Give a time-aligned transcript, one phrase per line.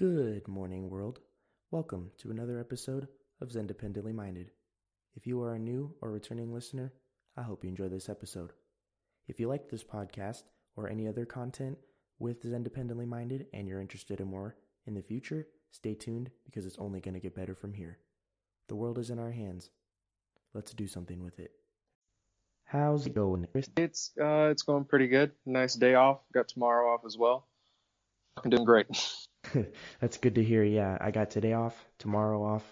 [0.00, 1.20] Good morning, world.
[1.70, 3.06] Welcome to another episode
[3.42, 4.50] of Zendependently Minded.
[5.14, 6.94] If you are a new or returning listener,
[7.36, 8.54] I hope you enjoy this episode.
[9.28, 10.44] If you like this podcast
[10.74, 11.76] or any other content
[12.18, 16.78] with Zendependently Minded and you're interested in more in the future, stay tuned because it's
[16.78, 17.98] only going to get better from here.
[18.70, 19.68] The world is in our hands.
[20.54, 21.50] Let's do something with it.
[22.64, 23.48] How's it going?
[23.76, 25.32] It's uh, it's going pretty good.
[25.44, 26.20] Nice day off.
[26.32, 27.46] Got tomorrow off as well.
[28.42, 28.86] I'm doing great.
[30.00, 30.62] That's good to hear.
[30.62, 32.64] Yeah, I got today off, tomorrow off.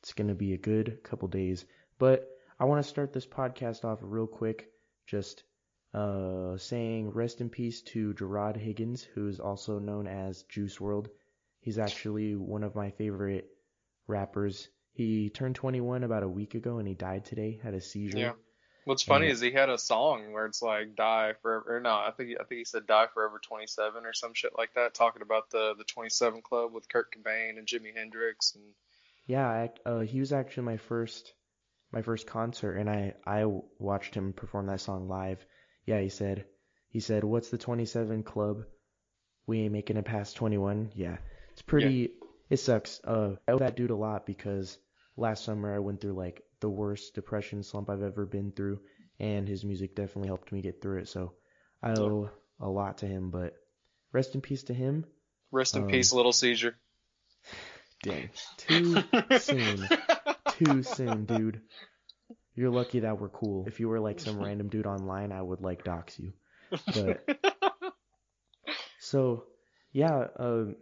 [0.00, 1.64] It's going to be a good couple days.
[1.98, 2.28] But
[2.58, 4.70] I want to start this podcast off real quick,
[5.06, 5.44] just
[5.94, 11.08] uh, saying rest in peace to Gerard Higgins, who's also known as Juice WRLD.
[11.60, 13.48] He's actually one of my favorite
[14.06, 14.68] rappers.
[14.92, 18.18] He turned 21 about a week ago and he died today, had a seizure.
[18.18, 18.32] Yeah.
[18.84, 21.90] What's funny And- is he had a song where it's like "Die Forever." Or no,
[21.90, 25.22] I think I think he said "Die Forever 27" or some shit like that, talking
[25.22, 28.74] about the the 27 Club with Kurt Cobain and Jimi Hendrix and
[29.26, 31.32] Yeah, I, uh, he was actually my first
[31.92, 33.44] my first concert, and I I
[33.78, 35.44] watched him perform that song live.
[35.86, 36.46] Yeah, he said
[36.88, 38.64] he said, "What's the 27 club?
[39.46, 41.18] We ain't making it past 21." Yeah,
[41.52, 42.12] it's pretty.
[42.50, 43.00] It sucks.
[43.02, 44.76] Uh, I owe that dude a lot because
[45.16, 48.80] last summer I went through like the worst depression slump I've ever been through,
[49.18, 51.08] and his music definitely helped me get through it.
[51.08, 51.32] So
[51.82, 53.30] I owe a lot to him.
[53.30, 53.54] But
[54.12, 55.04] rest in peace to him.
[55.50, 56.76] rest in Um, peace, Little Caesar.
[58.02, 58.96] Dang, too
[59.38, 59.88] soon.
[60.48, 61.60] too soon, dude.
[62.54, 63.64] You're lucky that we're cool.
[63.66, 66.32] If you were like some random dude online, I would like dox you.
[66.94, 67.24] But
[68.98, 69.44] so,
[69.92, 70.26] yeah.
[70.36, 70.76] Um,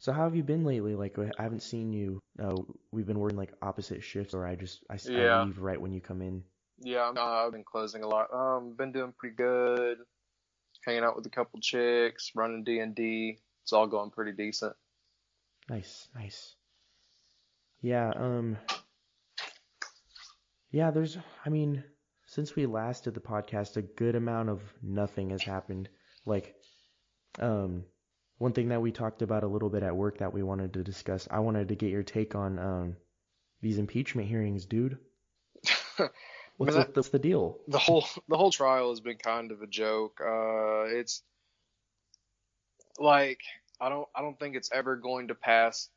[0.00, 0.94] so how have you been lately?
[0.94, 2.20] Like, I haven't seen you.
[2.42, 2.56] Uh,
[2.90, 5.44] we've been working like opposite shifts, or I just I, I Yeah.
[5.44, 6.42] leave right when you come in.
[6.82, 8.32] Yeah, uh, I've been closing a lot.
[8.32, 9.98] Um, been doing pretty good.
[10.86, 13.38] Hanging out with a couple chicks, running D and D.
[13.62, 14.74] It's all going pretty decent.
[15.68, 16.56] Nice, nice.
[17.82, 18.10] Yeah.
[18.16, 18.56] Um.
[20.70, 20.90] Yeah.
[20.90, 21.18] There's.
[21.44, 21.84] I mean,
[22.26, 25.90] since we last did the podcast, a good amount of nothing has happened.
[26.24, 26.54] Like,
[27.38, 27.84] um,
[28.40, 30.82] one thing that we talked about a little bit at work that we wanted to
[30.82, 31.28] discuss.
[31.30, 32.96] I wanted to get your take on um
[33.60, 34.96] these impeachment hearings, dude.
[36.56, 37.58] What's that- the, what's the deal?
[37.68, 40.20] the whole the whole trial has been kind of a joke.
[40.20, 41.22] Uh, it's
[42.98, 43.40] like
[43.80, 45.88] I don't I don't think it's ever going to pass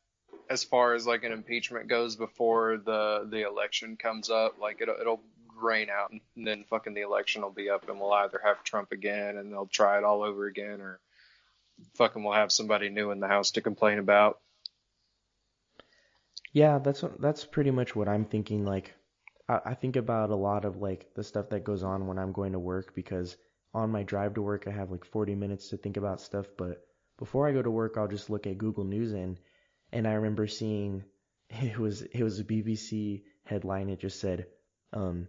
[0.49, 4.55] as far as like an impeachment goes before the the election comes up.
[4.59, 5.21] Like it'll it'll
[5.61, 8.91] rain out and then fucking the election will be up and we'll either have Trump
[8.91, 10.99] again and they'll try it all over again or
[11.95, 14.39] fucking we'll have somebody new in the house to complain about.
[16.51, 18.65] Yeah, that's that's pretty much what I'm thinking.
[18.65, 18.93] Like,
[19.49, 22.31] I, I think about a lot of like the stuff that goes on when I'm
[22.31, 23.35] going to work because
[23.73, 26.45] on my drive to work I have like 40 minutes to think about stuff.
[26.57, 26.85] But
[27.17, 29.39] before I go to work, I'll just look at Google News and
[29.91, 31.03] and I remember seeing
[31.49, 33.89] it was it was a BBC headline.
[33.89, 34.47] It just said,
[34.93, 35.27] um,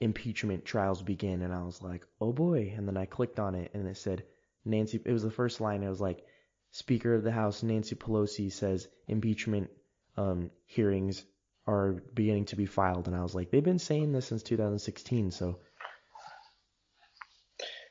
[0.00, 2.74] impeachment trials begin, and I was like, oh boy.
[2.76, 4.24] And then I clicked on it and it said
[4.68, 5.00] Nancy.
[5.04, 5.82] It was the first line.
[5.82, 6.24] It was like,
[6.70, 9.70] Speaker of the House Nancy Pelosi says impeachment
[10.16, 11.24] um, hearings
[11.66, 15.30] are beginning to be filed, and I was like, they've been saying this since 2016,
[15.30, 15.58] so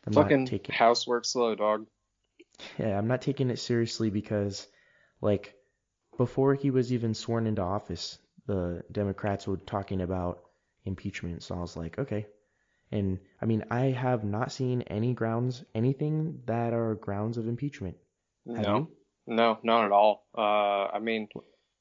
[0.05, 1.85] I'm fucking taking, house work slow, dog.
[2.77, 4.67] yeah, I'm not taking it seriously because,
[5.21, 5.53] like,
[6.17, 10.43] before he was even sworn into office, the Democrats were talking about
[10.85, 12.27] impeachment, so I was like, okay.
[12.91, 17.97] And I mean, I have not seen any grounds, anything that are grounds of impeachment.
[18.47, 18.77] Have no.
[18.77, 18.87] you?
[19.35, 20.25] No, not at all.
[20.37, 21.27] Uh, I mean,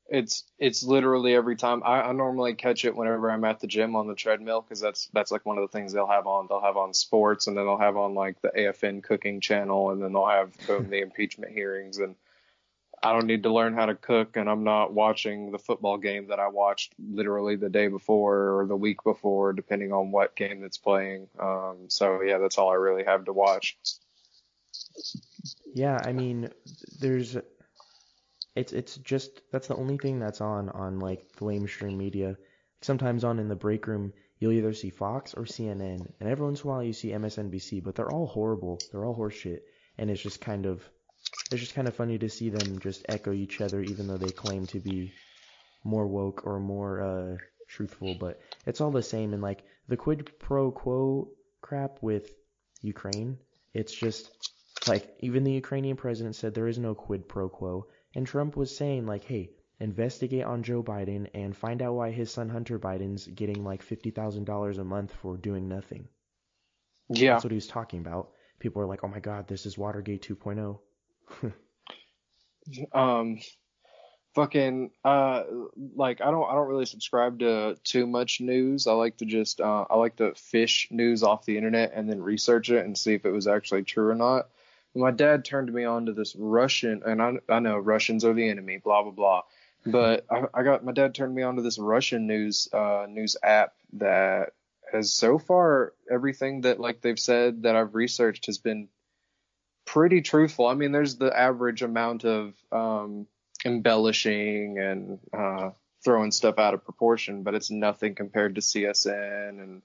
[0.08, 1.82] it's it's literally every time.
[1.84, 5.08] I, I normally catch it whenever I'm at the gym on the treadmill because that's
[5.12, 6.46] that's like one of the things they'll have on.
[6.48, 10.02] They'll have on sports, and then they'll have on like the AFN cooking channel, and
[10.02, 11.98] then they'll have boom the impeachment hearings.
[11.98, 12.16] And
[13.06, 16.26] I don't need to learn how to cook, and I'm not watching the football game
[16.28, 20.60] that I watched literally the day before or the week before, depending on what game
[20.60, 21.28] that's playing.
[21.38, 23.78] Um, so yeah, that's all I really have to watch.
[25.72, 26.50] Yeah, I mean,
[26.98, 27.36] there's
[28.56, 32.36] it's it's just that's the only thing that's on on like the mainstream media.
[32.82, 36.62] Sometimes on in the break room, you'll either see Fox or CNN, and every once
[36.62, 38.80] in a while you see MSNBC, but they're all horrible.
[38.90, 39.60] They're all horseshit,
[39.96, 40.82] and it's just kind of
[41.50, 44.30] it's just kind of funny to see them just echo each other, even though they
[44.30, 45.12] claim to be
[45.84, 47.36] more woke or more uh,
[47.68, 48.16] truthful.
[48.18, 51.28] But it's all the same, and like the quid pro quo
[51.60, 52.30] crap with
[52.82, 53.38] Ukraine,
[53.74, 54.30] it's just
[54.88, 58.76] like even the Ukrainian president said there is no quid pro quo, and Trump was
[58.76, 63.26] saying like, hey, investigate on Joe Biden and find out why his son Hunter Biden's
[63.26, 66.08] getting like fifty thousand dollars a month for doing nothing.
[67.08, 67.34] Yeah.
[67.34, 68.30] That's what he was talking about.
[68.58, 70.78] People are like, oh my god, this is Watergate 2.0.
[72.92, 73.38] um,
[74.36, 75.44] fucking uh,
[75.94, 78.86] like I don't I don't really subscribe to too much news.
[78.86, 82.22] I like to just uh, I like to fish news off the internet and then
[82.22, 84.48] research it and see if it was actually true or not.
[84.94, 88.48] My dad turned me on to this Russian, and I I know Russians are the
[88.48, 89.42] enemy, blah blah blah.
[89.86, 93.36] But I, I got my dad turned me on to this Russian news uh, news
[93.42, 94.52] app that
[94.92, 98.88] has so far everything that like they've said that I've researched has been
[99.86, 100.66] pretty truthful.
[100.66, 103.26] I mean, there's the average amount of um,
[103.64, 105.70] embellishing and uh,
[106.04, 109.82] throwing stuff out of proportion, but it's nothing compared to CSN and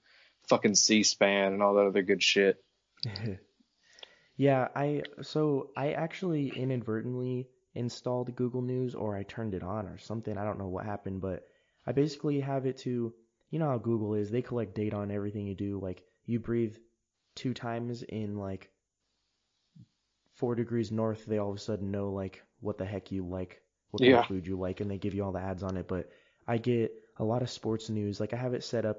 [0.48, 2.62] fucking C-SPAN and all that other good shit.
[4.36, 9.98] yeah, I so I actually inadvertently installed Google News or I turned it on or
[9.98, 10.36] something.
[10.36, 11.48] I don't know what happened, but
[11.86, 13.12] I basically have it to
[13.50, 14.30] you know how Google is.
[14.30, 15.78] They collect data on everything you do.
[15.80, 16.76] Like you breathe
[17.34, 18.70] two times in like
[20.42, 23.62] four degrees north, they all of a sudden know like what the heck you like,
[23.92, 24.20] what kind Yeah.
[24.22, 25.86] of food you like, and they give you all the ads on it.
[25.86, 26.10] But
[26.48, 28.18] I get a lot of sports news.
[28.18, 28.98] Like I have it set up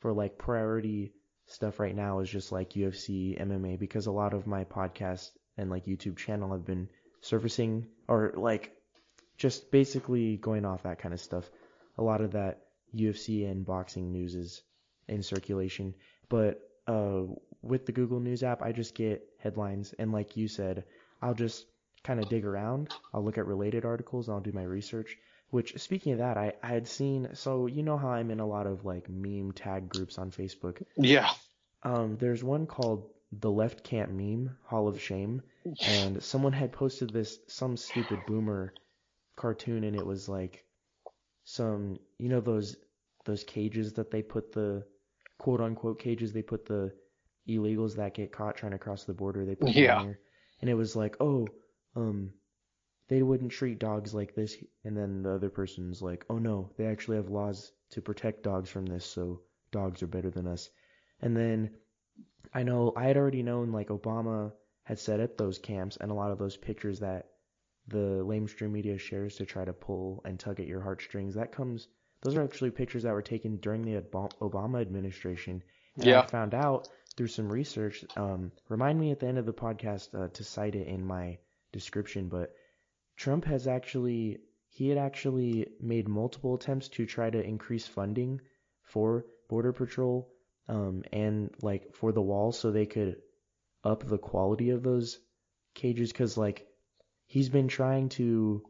[0.00, 1.12] for like priority
[1.46, 5.70] stuff right now is just like UFC, MMA because a lot of my podcast and
[5.70, 6.88] like YouTube channel have been
[7.20, 8.72] surfacing or like
[9.38, 11.48] just basically going off that kind of stuff.
[11.96, 12.62] A lot of that
[12.92, 14.62] UFC and boxing news is
[15.06, 15.94] in circulation.
[16.28, 17.22] But uh,
[17.62, 20.84] with the Google News app, I just get headlines, and like you said,
[21.20, 21.66] I'll just
[22.02, 22.92] kind of dig around.
[23.14, 25.16] I'll look at related articles, I'll do my research.
[25.50, 27.28] Which, speaking of that, I, I had seen.
[27.34, 30.82] So you know how I'm in a lot of like meme tag groups on Facebook.
[30.96, 31.30] Yeah.
[31.82, 35.42] Um, there's one called the Left Can't Meme Hall of Shame,
[35.86, 38.72] and someone had posted this some stupid boomer
[39.36, 40.64] cartoon, and it was like
[41.44, 42.76] some you know those
[43.24, 44.84] those cages that they put the
[45.38, 46.92] quote unquote cages they put the
[47.48, 50.00] illegals that get caught trying to cross the border they put them Yeah.
[50.00, 50.18] in there.
[50.60, 51.46] and it was like oh
[51.96, 52.30] um
[53.08, 56.86] they wouldn't treat dogs like this and then the other person's like oh no they
[56.86, 59.40] actually have laws to protect dogs from this so
[59.72, 60.70] dogs are better than us
[61.20, 61.70] and then
[62.54, 64.52] I know I had already known like Obama
[64.84, 67.28] had set up those camps and a lot of those pictures that
[67.88, 71.34] the lamestream media shares to try to pull and tug at your heartstrings.
[71.34, 71.88] That comes
[72.22, 75.62] those are actually pictures that were taken during the Obama administration.
[75.96, 76.20] And Yeah.
[76.20, 78.04] I found out through some research.
[78.16, 81.38] Um, remind me at the end of the podcast uh, to cite it in my
[81.72, 82.28] description.
[82.28, 82.52] But
[83.16, 84.38] Trump has actually
[84.68, 88.40] he had actually made multiple attempts to try to increase funding
[88.82, 90.32] for Border Patrol
[90.68, 93.16] um, and like for the wall so they could
[93.84, 95.18] up the quality of those
[95.74, 96.66] cages because like
[97.26, 98.62] he's been trying to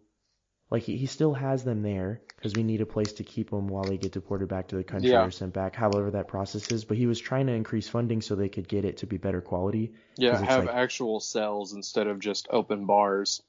[0.72, 3.69] like he, he still has them there because we need a place to keep them
[3.69, 5.24] while they get deported back to the country Yeah.
[5.24, 8.34] or sent back however that process is but he was trying to increase funding so
[8.34, 12.19] they could get it to be better quality Yeah, have like- actual cells instead of
[12.19, 13.42] just open bars.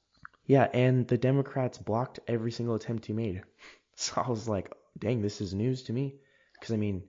[0.46, 3.42] yeah and the democrats blocked every single attempt he made
[3.96, 6.14] so i was like dang this is news to me
[6.52, 7.02] because i mean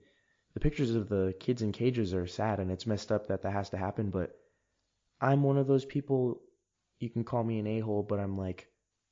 [0.54, 3.52] the pictures of the kids in cages are sad and it's messed up that that
[3.52, 4.30] has to happen but
[5.20, 6.40] i'm one of those people
[6.98, 8.66] you can call me an a-hole but i'm like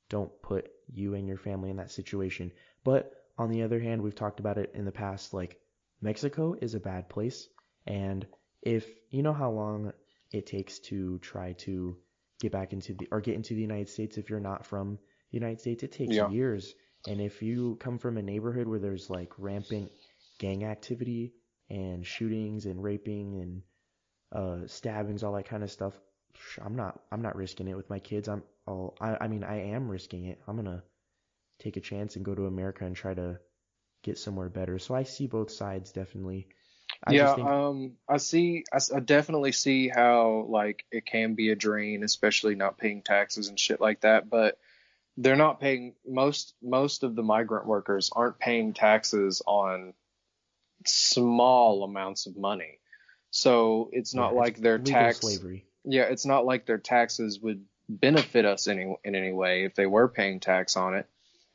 [0.09, 2.51] don't put you and your family in that situation
[2.83, 5.59] but on the other hand we've talked about it in the past like
[6.01, 7.47] mexico is a bad place
[7.87, 8.25] and
[8.61, 9.91] if you know how long
[10.31, 11.95] it takes to try to
[12.39, 14.95] get back into the or get into the united states if you're not from
[15.31, 16.29] the united states it takes Yeah.
[16.29, 16.73] years
[17.07, 19.91] and if you come from a neighborhood where there's like rampant
[20.39, 21.33] gang activity
[21.69, 23.61] and shootings and raping and
[24.31, 25.93] uh, stabbings, all that kind of stuff.
[26.61, 26.99] I'm not.
[27.11, 28.27] I'm not risking it with my kids.
[28.27, 28.43] I'm.
[28.67, 29.17] I'll, I.
[29.21, 30.41] I mean, I am risking it.
[30.47, 30.83] I'm gonna
[31.59, 33.39] take a chance and go to America and try to
[34.03, 34.79] get somewhere better.
[34.79, 36.47] So I see both sides definitely.
[37.03, 38.63] I yeah, think, um, I see.
[38.71, 43.59] I definitely see how like it can be a drain, especially not paying taxes and
[43.59, 44.29] shit like that.
[44.29, 44.57] But
[45.17, 49.93] they're not paying most most of the migrant workers aren't paying taxes on
[50.85, 52.79] small amounts of money.
[53.31, 55.19] So it's yeah, not it's like their tax.
[55.19, 55.65] slavery.
[55.83, 59.85] Yeah, it's not like their taxes would benefit us any in any way if they
[59.85, 61.07] were paying tax on it.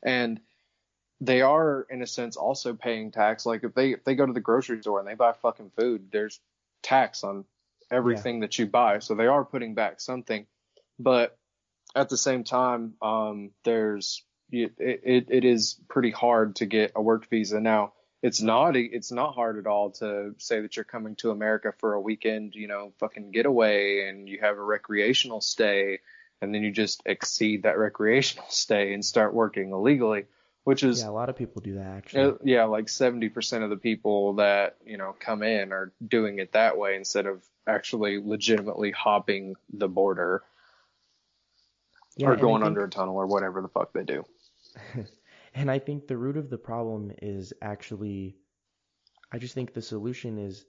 [0.03, 0.39] And
[1.19, 3.45] they are in a sense also paying tax.
[3.45, 6.09] Like if they if they go to the grocery store and they buy fucking food,
[6.11, 6.39] there's
[6.81, 7.45] tax on
[7.91, 8.99] everything that you buy.
[8.99, 10.47] So they are putting back something.
[10.97, 11.37] But
[11.95, 17.01] at the same time, um, there's it, it it is pretty hard to get a
[17.01, 17.93] work visa now.
[18.23, 21.93] It's not it's not hard at all to say that you're coming to America for
[21.93, 25.99] a weekend, you know, fucking getaway, and you have a recreational stay,
[26.41, 30.25] and then you just exceed that recreational stay and start working illegally,
[30.63, 32.23] which is Yeah, a lot of people do that actually.
[32.23, 36.53] uh, yeah, like 70% of the people that, you know, come in are doing it
[36.53, 40.43] that way instead of actually legitimately hopping the border.
[42.17, 44.25] yeah, or going think, under a tunnel or whatever the fuck they do.
[45.53, 48.35] and I think the root of the problem is actually,
[49.31, 50.65] I just think the solution is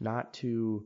[0.00, 0.84] not to.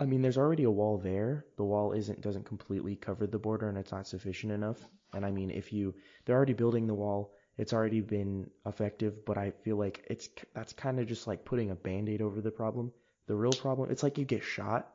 [0.00, 1.44] I mean, there's already a wall there.
[1.56, 4.78] The wall isn't doesn't completely cover the border, and it's not sufficient enough.
[5.12, 9.24] And I mean, if you they're already building the wall, it's already been effective.
[9.24, 12.50] But I feel like it's that's kind of just like putting a band-aid over the
[12.50, 12.92] problem.
[13.26, 14.88] The real problem, it's like you get shot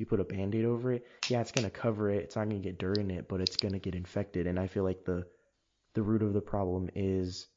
[0.00, 2.24] you put a band-aid over it, yeah, it's gonna cover it.
[2.24, 4.46] It's not gonna get dirt in it, but it's gonna get infected.
[4.46, 5.26] And I feel like the
[5.92, 7.48] the root of the problem is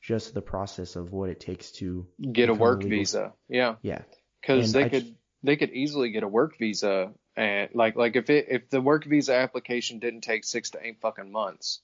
[0.00, 2.98] just the process of what it takes to get a work illegal.
[3.00, 3.32] visa.
[3.48, 3.74] Yeah.
[3.82, 4.02] Yeah.
[4.40, 8.30] Because they I could they could easily get a work visa and like like if
[8.30, 11.80] it if the work visa application didn't take six to eight fucking months,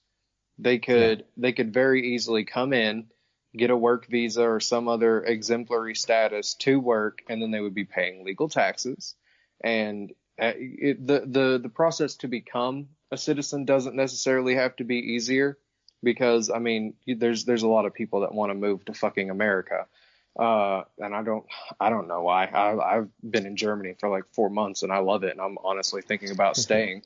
[0.57, 1.25] they could yeah.
[1.37, 3.07] they could very easily come in,
[3.55, 7.75] get a work visa or some other exemplary status to work, and then they would
[7.75, 9.15] be paying legal taxes
[9.61, 14.83] and uh, it, the the the process to become a citizen doesn't necessarily have to
[14.83, 15.57] be easier
[16.03, 19.29] because I mean there's there's a lot of people that want to move to fucking
[19.29, 19.87] America.
[20.37, 21.45] Uh, and I don't,
[21.79, 22.45] I don't know why.
[22.45, 25.57] I, I've been in Germany for like four months and I love it, and I'm
[25.63, 27.03] honestly thinking about staying.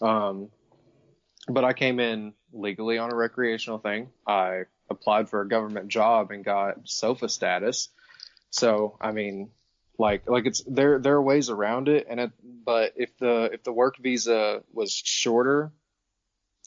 [0.00, 0.48] Um,
[1.48, 4.08] but I came in legally on a recreational thing.
[4.26, 7.88] I applied for a government job and got SOFA status.
[8.50, 9.50] So, I mean,
[9.98, 13.62] like like it's there there are ways around it and it but if the if
[13.62, 15.70] the work visa was shorter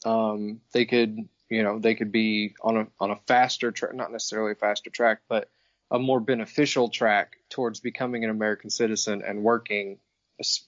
[0.04, 4.12] um they could you know they could be on a on a faster track not
[4.12, 5.50] necessarily a faster track but
[5.90, 9.98] a more beneficial track towards becoming an American citizen and working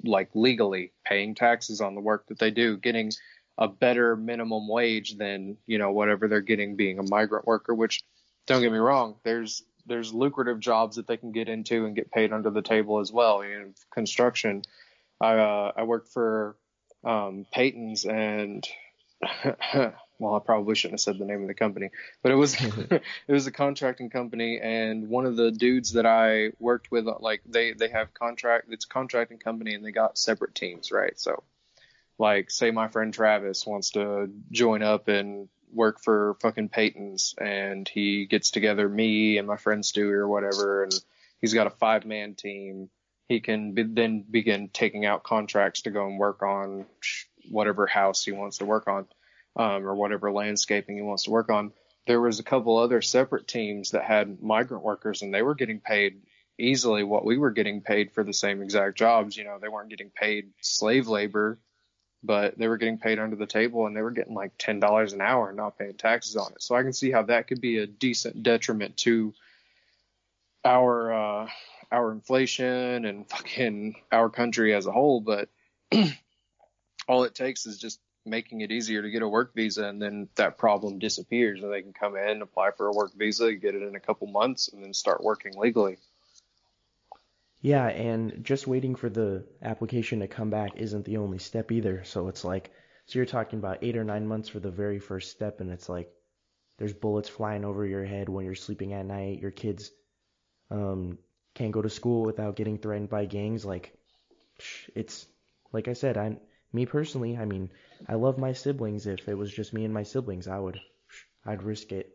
[0.04, 3.10] like legally paying taxes on the work that they do getting
[3.58, 8.02] a better minimum wage than you know whatever they're getting being a migrant worker which
[8.46, 12.12] don't get me wrong there's there's lucrative jobs that they can get into and get
[12.12, 13.44] paid under the table as well.
[13.44, 14.62] You know, construction.
[15.20, 16.56] I uh, I worked for
[17.04, 18.66] um, Peyton's and
[20.18, 21.90] well, I probably shouldn't have said the name of the company,
[22.22, 26.52] but it was it was a contracting company, and one of the dudes that I
[26.58, 30.54] worked with, like they they have contract, it's a contracting company, and they got separate
[30.54, 31.18] teams, right?
[31.18, 31.42] So,
[32.18, 37.86] like, say my friend Travis wants to join up and work for fucking Peyton's and
[37.88, 40.94] he gets together me and my friend Stewie or whatever and
[41.40, 42.90] he's got a five man team.
[43.28, 46.86] He can be, then begin taking out contracts to go and work on
[47.50, 49.06] whatever house he wants to work on,
[49.56, 51.72] um, or whatever landscaping he wants to work on.
[52.06, 55.80] There was a couple other separate teams that had migrant workers and they were getting
[55.80, 56.22] paid
[56.58, 59.36] easily what we were getting paid for the same exact jobs.
[59.36, 61.58] You know, they weren't getting paid slave labor
[62.22, 65.12] but they were getting paid under the table and they were getting like ten dollars
[65.12, 66.62] an hour and not paying taxes on it.
[66.62, 69.34] So I can see how that could be a decent detriment to
[70.64, 71.48] our uh,
[71.92, 75.20] our inflation and fucking our country as a whole.
[75.20, 75.48] But
[77.08, 80.28] all it takes is just making it easier to get a work visa and then
[80.34, 83.82] that problem disappears and they can come in apply for a work visa get it
[83.82, 85.96] in a couple months and then start working legally
[87.60, 92.04] yeah, and just waiting for the application to come back isn't the only step either.
[92.04, 92.70] So it's like,
[93.06, 95.88] so you're talking about eight or nine months for the very first step, and it's
[95.88, 96.12] like,
[96.78, 99.40] there's bullets flying over your head when you're sleeping at night.
[99.40, 99.90] Your kids
[100.70, 101.18] um,
[101.54, 103.64] can't go to school without getting threatened by gangs.
[103.64, 103.92] Like,
[104.94, 105.26] it's
[105.72, 106.36] like I said, I,
[106.72, 107.70] me personally, I mean,
[108.08, 109.06] I love my siblings.
[109.06, 110.80] If it was just me and my siblings, I would,
[111.44, 112.14] I'd risk it.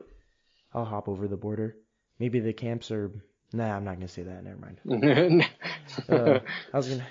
[0.74, 1.76] I'll hop over the border.
[2.20, 3.12] Maybe the camps are
[3.54, 4.44] Nah, I'm not gonna say that.
[4.44, 5.48] Never mind.
[6.10, 6.40] uh,
[6.74, 7.06] I was gonna.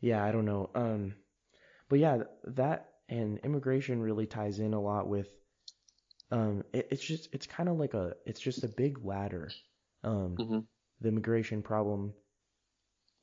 [0.00, 0.68] Yeah, I don't know.
[0.74, 1.14] Um,
[1.88, 5.28] but yeah, that and immigration really ties in a lot with.
[6.32, 9.48] Um, it, it's just it's kind of like a it's just a big ladder.
[10.02, 10.58] Um, mm-hmm.
[11.00, 12.12] the immigration problem,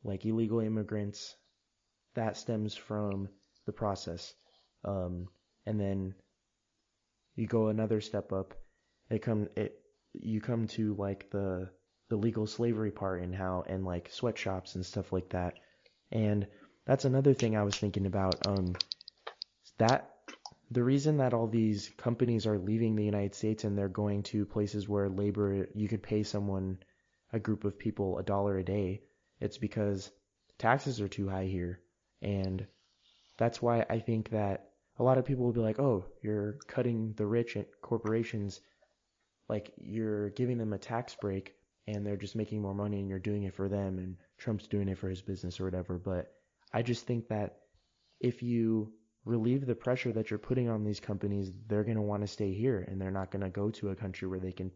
[0.05, 1.35] like illegal immigrants,
[2.15, 3.27] that stems from
[3.65, 4.33] the process.
[4.85, 5.27] Um,
[5.65, 6.15] and then
[7.35, 8.53] you go another step up.
[9.09, 9.79] It come it
[10.13, 11.69] you come to like the
[12.09, 15.55] the legal slavery part and how and like sweatshops and stuff like that.
[16.11, 16.47] And
[16.85, 18.45] that's another thing I was thinking about.
[18.45, 18.75] Um,
[19.77, 20.13] that
[20.69, 24.45] the reason that all these companies are leaving the United States and they're going to
[24.45, 26.79] places where labor you could pay someone
[27.31, 29.01] a group of people a dollar a day,
[29.39, 30.11] it's because
[30.59, 31.79] taxes are too high here.
[32.21, 32.65] And
[33.37, 37.13] that's why I think that a lot of people will be like, "Oh, you're cutting
[37.13, 38.61] the rich corporations
[39.49, 41.55] like you're giving them a tax break
[41.87, 44.87] and they're just making more money and you're doing it for them and Trump's doing
[44.87, 45.97] it for his business or whatever.
[45.97, 46.31] But
[46.73, 47.57] I just think that
[48.19, 48.93] if you
[49.25, 52.53] relieve the pressure that you're putting on these companies, they're going to want to stay
[52.53, 54.71] here and they're not going to go to a country where they can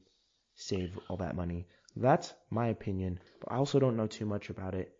[0.56, 1.66] save all that money.
[1.96, 4.94] That's my opinion, but I also don't know too much about it.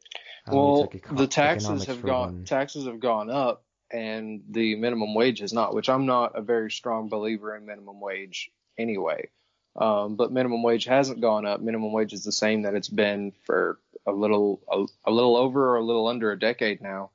[0.52, 2.46] Well, the taxes have gone one.
[2.46, 6.72] taxes have gone up and the minimum wage has not, which I'm not a very
[6.72, 9.30] strong believer in minimum wage anyway.
[9.76, 11.62] Um, but minimum wage hasn't gone up.
[11.62, 13.78] Minimum wage is the same that it's been for
[14.08, 17.12] a little a, a little over or a little under a decade now,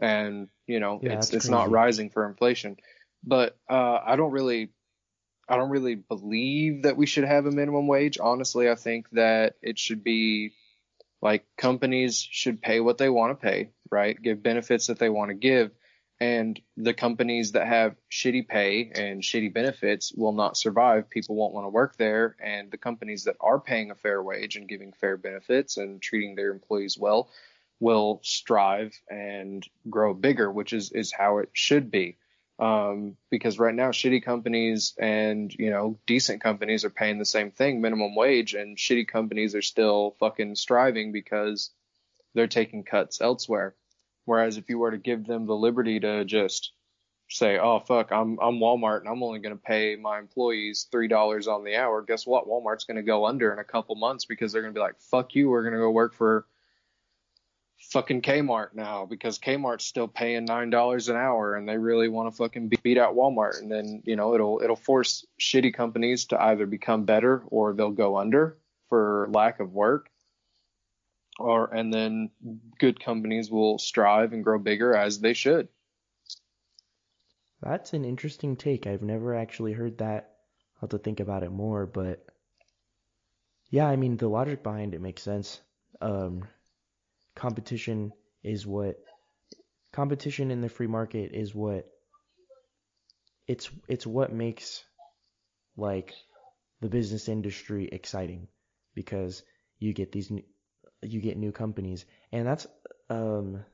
[0.00, 2.78] and you know Yeah, it's it's not rising for inflation.
[3.22, 4.70] But uh, I don't really
[5.46, 8.18] I don't really believe that we should have a minimum wage.
[8.18, 10.52] Honestly, I think that it should be
[11.22, 14.20] like companies should pay what they want to pay, right?
[14.20, 15.70] Give benefits that they want to give.
[16.22, 21.08] And the companies that have shitty pay and shitty benefits will not survive.
[21.08, 22.36] People won't want to work there.
[22.38, 26.34] And the companies that are paying a fair wage and giving fair benefits and treating
[26.34, 27.30] their employees well
[27.80, 32.18] will strive and grow bigger, which is, is how it should be.
[32.60, 37.50] Um, because right now shitty companies and, you know, decent companies are paying the same
[37.50, 41.70] thing, minimum wage, and shitty companies are still fucking striving because
[42.34, 43.74] they're taking cuts elsewhere.
[44.26, 46.72] Whereas if you were to give them the liberty to just
[47.30, 51.08] say, "Oh fuck, I'm I'm Walmart and I'm only going to pay my employees three
[51.08, 52.46] dollars on the hour," guess what?
[52.46, 55.00] Walmart's going to go under in a couple months because they're going to be like,
[55.00, 56.46] "Fuck you, we're going to go work for
[57.90, 62.30] fucking Kmart now because Kmart's still paying nine dollars an hour and they really want
[62.30, 66.42] to fucking beat out Walmart." And then you know it'll it'll force shitty companies to
[66.42, 68.56] either become better or they'll go under
[68.88, 70.10] for lack of work
[71.40, 72.30] or and then
[72.78, 75.68] good companies will strive and grow bigger as they should.
[77.62, 78.86] That's an interesting take.
[78.86, 80.34] I've never actually heard that.
[80.76, 82.24] I'll have to think about it more, but
[83.70, 85.60] yeah, I mean the logic behind it makes sense.
[86.00, 86.44] Um,
[87.40, 88.12] competition
[88.44, 88.96] is what
[89.92, 91.86] competition in the free market is what
[93.48, 94.84] it's it's what makes
[95.76, 96.14] like
[96.80, 98.48] the business industry exciting
[98.94, 99.42] because
[99.78, 100.42] you get these new,
[101.02, 102.66] you get new companies and that's
[103.10, 103.64] um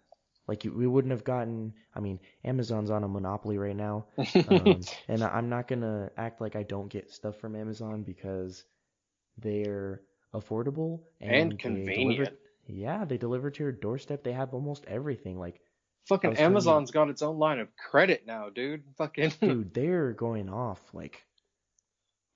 [0.49, 4.06] like you, we wouldn't have gotten I mean Amazon's on a monopoly right now
[4.49, 8.64] um, and I- I'm not gonna act like I don't get stuff from Amazon because
[9.38, 10.02] they're
[10.35, 12.31] affordable and, And convenient.
[12.66, 14.22] Yeah, they deliver to your doorstep.
[14.24, 15.38] They have almost everything.
[15.38, 15.61] Like,
[16.09, 18.85] Fucking was telling you- Amazon's got its own line of credit now, dude.
[18.98, 20.81] Fucking dude, they're going off.
[20.92, 21.22] Like,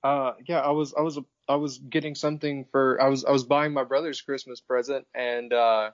[0.03, 3.43] uh yeah, I was I was I was getting something for I was I was
[3.43, 5.91] buying my brother's Christmas present and uh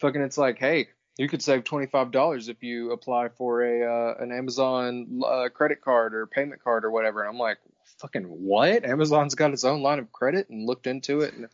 [0.00, 3.84] fucking it's like, hey, you could save twenty five dollars if you apply for a
[3.84, 7.20] uh, an Amazon uh, credit card or payment card or whatever.
[7.20, 7.58] And I'm like,
[8.00, 8.84] fucking what?
[8.84, 11.48] Amazon's got its own line of credit and looked into it and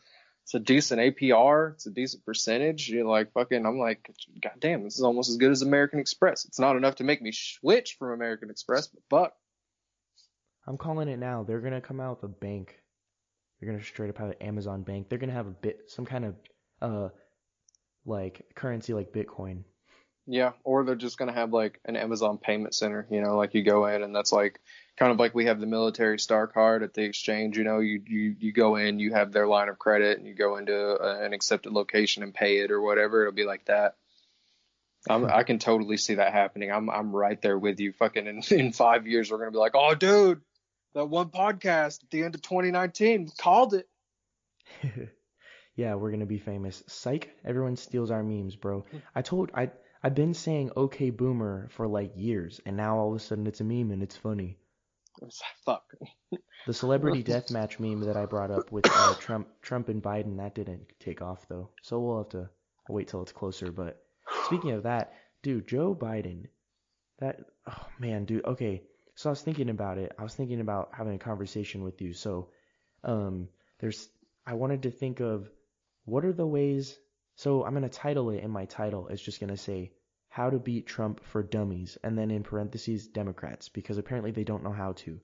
[0.45, 2.89] it's a decent APR, it's a decent percentage.
[2.89, 4.11] You're like fucking I'm like,
[4.43, 6.45] god damn, this is almost as good as American Express.
[6.45, 9.33] It's not enough to make me switch from American Express, but fuck.
[10.67, 11.43] I'm calling it now.
[11.43, 12.77] They're gonna come out with a bank.
[13.61, 15.09] They're gonna straight up have an Amazon bank.
[15.09, 16.35] They're gonna have a bit, some kind of,
[16.81, 17.09] uh,
[18.05, 19.65] like currency like Bitcoin.
[20.27, 23.63] Yeah, or they're just gonna have like an Amazon payment center, you know, like you
[23.63, 24.61] go in and that's like
[24.97, 28.03] kind of like we have the military star card at the exchange, you know, you
[28.07, 31.25] you you go in, you have their line of credit and you go into a,
[31.25, 33.97] an accepted location and pay it or whatever, it'll be like that.
[35.09, 35.31] I'm, hmm.
[35.33, 36.71] I can totally see that happening.
[36.71, 37.93] I'm I'm right there with you.
[37.93, 40.43] Fucking in, in five years, we're gonna be like, oh, dude,
[40.95, 43.89] that one podcast at the end of 2019 called it.
[45.77, 46.83] yeah, we're gonna be famous.
[46.87, 48.81] Psych, everyone steals our memes, bro.
[48.81, 48.99] Hmm.
[49.15, 49.71] I told I
[50.03, 53.61] I've been saying okay boomer for like years, and now all of a sudden it's
[53.61, 54.59] a meme and it's funny.
[55.67, 55.85] Fuck.
[56.67, 60.55] The celebrity deathmatch meme that I brought up with uh, Trump Trump and Biden that
[60.55, 62.51] didn't take off though, so we'll have to
[62.89, 63.71] wait till it's closer.
[63.71, 64.03] But
[64.45, 66.47] speaking of that, dude, Joe Biden,
[67.19, 68.45] that oh man, dude.
[68.45, 68.83] Okay,
[69.15, 70.13] so I was thinking about it.
[70.19, 72.15] I was thinking about having a conversation with you.
[72.15, 72.49] So,
[73.05, 73.49] um,
[73.81, 74.09] there's
[74.47, 75.49] I wanted to think of
[76.05, 76.99] what are the ways.
[77.41, 79.09] So I'm gonna title it in my title.
[79.09, 79.93] It's just gonna say
[80.29, 84.63] how to beat Trump for dummies, and then in parentheses Democrats because apparently they don't
[84.63, 85.19] know how to.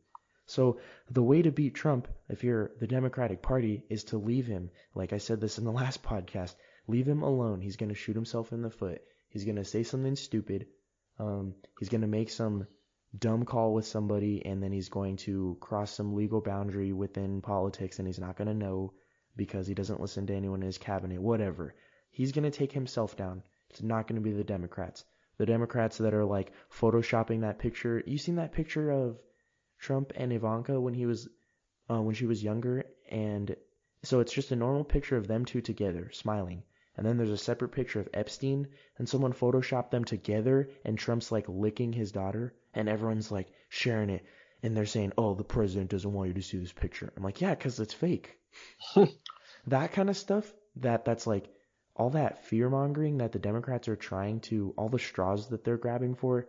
[0.46, 4.70] So the way to beat Trump, if you're the Democratic Party, is to leave him.
[4.94, 6.55] Like I said this in the last podcast,
[6.88, 7.61] leave him alone.
[7.61, 9.02] He's gonna shoot himself in the foot.
[9.29, 10.68] He's gonna say something stupid.
[11.18, 12.66] Um, he's gonna make some
[13.18, 17.98] dumb call with somebody, and then he's going to cross some legal boundary within politics,
[17.98, 18.94] and he's not gonna know
[19.37, 21.20] because he doesn't listen to anyone in his cabinet.
[21.20, 21.74] Whatever.
[22.16, 23.42] He's gonna take himself down.
[23.68, 25.05] It's not gonna be the Democrats.
[25.37, 28.02] The Democrats that are like photoshopping that picture.
[28.07, 29.20] You seen that picture of
[29.79, 31.29] Trump and Ivanka when he was
[31.90, 33.55] uh, when she was younger, and
[34.02, 36.62] so it's just a normal picture of them two together smiling,
[36.96, 41.31] and then there's a separate picture of Epstein, and someone photoshopped them together, and Trump's
[41.31, 44.24] like licking his daughter, and everyone's like sharing it,
[44.62, 47.42] and they're saying, "Oh, the president doesn't want you to see this picture." I'm like,
[47.42, 48.38] "Yeah, 'cause it's fake."
[49.66, 50.50] that kind of stuff.
[50.76, 51.50] That that's like
[51.96, 55.78] all that fear mongering that the Democrats are trying to, all the straws that they're
[55.78, 56.46] grabbing for,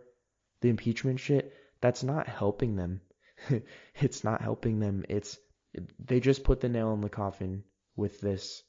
[0.60, 3.00] the impeachment shit, that's not helping them.
[3.94, 5.04] it's not helping them.
[5.08, 5.38] It's
[5.98, 7.64] they just put the nail in the coffin
[7.96, 8.62] with this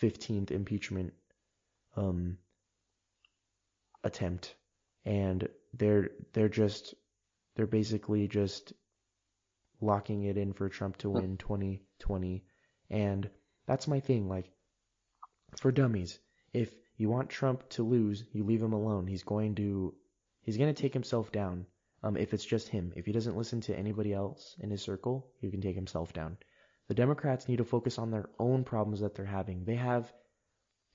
[0.00, 1.12] 15th impeachment
[1.96, 2.38] um
[4.02, 4.54] attempt
[5.04, 6.94] and they're they're just
[7.54, 8.72] they're basically just
[9.80, 12.44] locking it in for Trump to win 2020
[12.90, 13.28] and
[13.66, 14.50] that's my thing like
[15.58, 16.18] for dummies
[16.54, 19.94] if you want Trump to lose you leave him alone he's going to
[20.42, 21.66] he's going to take himself down
[22.02, 25.26] um if it's just him if he doesn't listen to anybody else in his circle
[25.40, 26.36] he can take himself down
[26.88, 30.12] the democrats need to focus on their own problems that they're having they have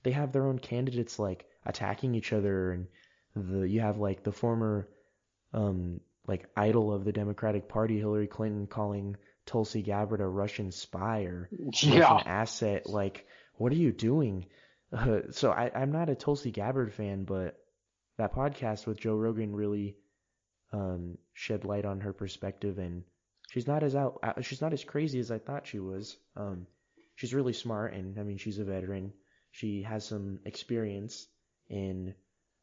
[0.02, 2.86] they have their own candidates like attacking each other and
[3.36, 4.88] the you have like the former
[5.52, 11.22] um like idol of the Democratic Party, Hillary Clinton, calling Tulsi Gabbard a Russian spy
[11.22, 11.48] or
[11.82, 12.00] Yeah.
[12.00, 12.86] Russian asset.
[12.88, 14.46] Like, what are you doing?
[14.92, 17.56] Uh, so I, I'm not a Tulsi Gabbard fan, but
[18.18, 19.96] that podcast with Joe Rogan really
[20.72, 23.04] um, shed light on her perspective, and
[23.50, 24.18] she's not as out.
[24.22, 26.16] uh, She's not as crazy as I thought she was.
[26.36, 26.66] Um,
[27.16, 29.12] she's really smart, and I mean, she's a veteran.
[29.52, 31.26] She has some experience
[31.68, 32.14] in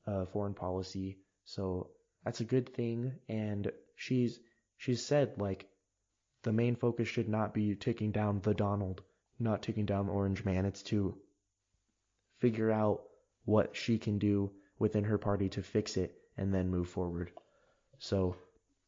[0.06, 1.92] uh, foreign policy, so
[2.24, 3.14] that's a good thing.
[3.28, 4.40] And she's
[4.78, 5.68] she's said like
[6.44, 9.04] the main focus should not be taking down the Donald,
[9.40, 10.66] not taking down the Orange Man.
[10.66, 11.18] It's to
[12.40, 13.04] figure out
[13.46, 17.32] what she can do within her party to fix it and then move forward.
[18.00, 18.36] So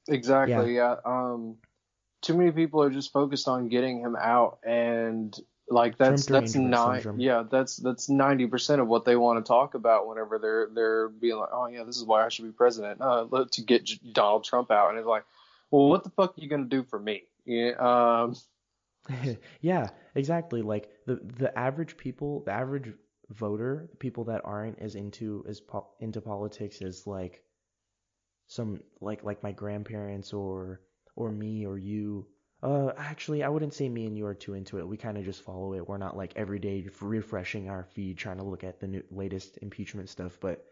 [0.10, 0.76] Exactly.
[0.76, 0.96] Yeah.
[1.06, 1.58] Um,
[2.22, 5.38] too many people are just focused on getting him out, and
[5.70, 7.04] like that's that's nine.
[7.18, 11.10] Yeah, that's that's ninety percent of what they want to talk about whenever they're they're
[11.10, 13.00] being like, oh yeah, this is why I should be president.
[13.02, 15.24] Uh, to get J- Donald Trump out, and it's like,
[15.72, 17.24] well, what the fuck are you gonna do for me?
[17.46, 17.72] Yeah.
[17.80, 18.36] Um.
[19.62, 20.62] yeah, exactly.
[20.62, 22.94] Like the the average people, the average
[23.30, 27.44] voter, people that aren't as into as po- into politics as like
[28.48, 30.82] some like like my grandparents or
[31.16, 32.26] or me or you.
[32.62, 34.88] Uh, actually, I wouldn't say me and you are too into it.
[34.88, 35.88] We kind of just follow it.
[35.88, 39.60] We're not like every day refreshing our feed trying to look at the new, latest
[39.62, 40.38] impeachment stuff.
[40.42, 40.66] But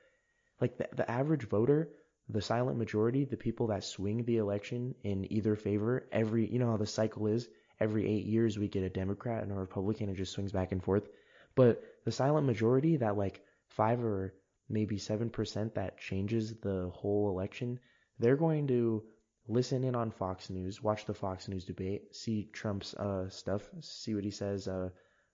[0.60, 1.89] like the the average voter,
[2.28, 6.72] the silent majority, the people that swing the election in either favor, every you know
[6.72, 7.48] how the cycle is.
[7.80, 10.10] Every eight years we get a Democrat and a Republican.
[10.10, 11.08] It just swings back and forth.
[11.56, 14.34] But the silent majority, that like five or
[14.70, 17.78] maybe seven percent that changes the whole election,
[18.17, 19.04] they're going to
[19.50, 24.15] listen in on Fox News, watch the Fox News debate, see Trump's uh, stuff, see
[24.15, 24.70] what he says.
[24.70, 24.88] Uh,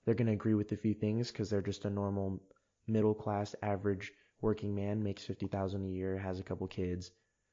[0.03, 2.41] they're going to agree with a few things because they're just a normal
[2.87, 7.11] middle class average working man, makes fifty thousand a year, has a couple kids,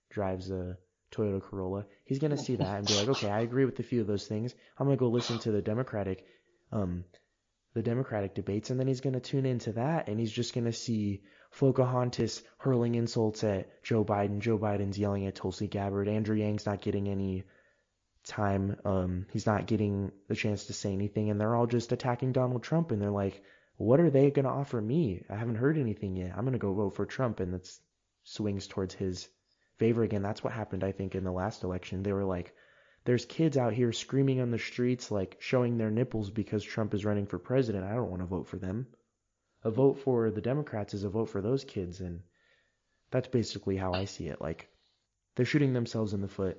[0.09, 0.79] drives a
[1.13, 1.85] Toyota Corolla.
[2.07, 4.07] He's going to see that and be like, okay, I agree with a few of
[4.07, 4.55] those things.
[4.79, 6.25] I'm going to go listen to the Democratic,
[6.73, 7.05] um,
[7.75, 10.65] the Democratic debates, and then he's going to tune into that, and he's just going
[10.65, 11.23] to see
[11.57, 14.41] Pocahontas hurling insults at Joe Biden.
[14.41, 16.09] Joe Biden's yelling at Tulsi Gabbard.
[16.09, 17.45] Andrew Yang's not getting any
[18.25, 18.77] time.
[18.85, 22.63] Um, he's not getting the chance to say anything, and they're all just attacking Donald
[22.63, 22.91] Trump.
[22.91, 23.43] And they're like,
[23.77, 25.25] "What are they gonna offer me?
[25.29, 26.33] I haven't heard anything yet.
[26.37, 27.71] I'm gonna go vote for Trump." And that
[28.25, 29.29] swings towards his
[29.79, 30.23] favor again.
[30.23, 32.03] That's what happened, I think, in the last election.
[32.03, 32.55] They were like,
[33.05, 37.05] "There's kids out here screaming on the streets, like showing their nipples because Trump is
[37.05, 37.85] running for president.
[37.85, 38.87] I don't want to vote for them."
[39.63, 42.21] a vote for the Democrats is a vote for those kids, and
[43.11, 44.41] that's basically how I see it.
[44.41, 44.69] Like
[45.37, 46.59] they're shooting themselves in the foot,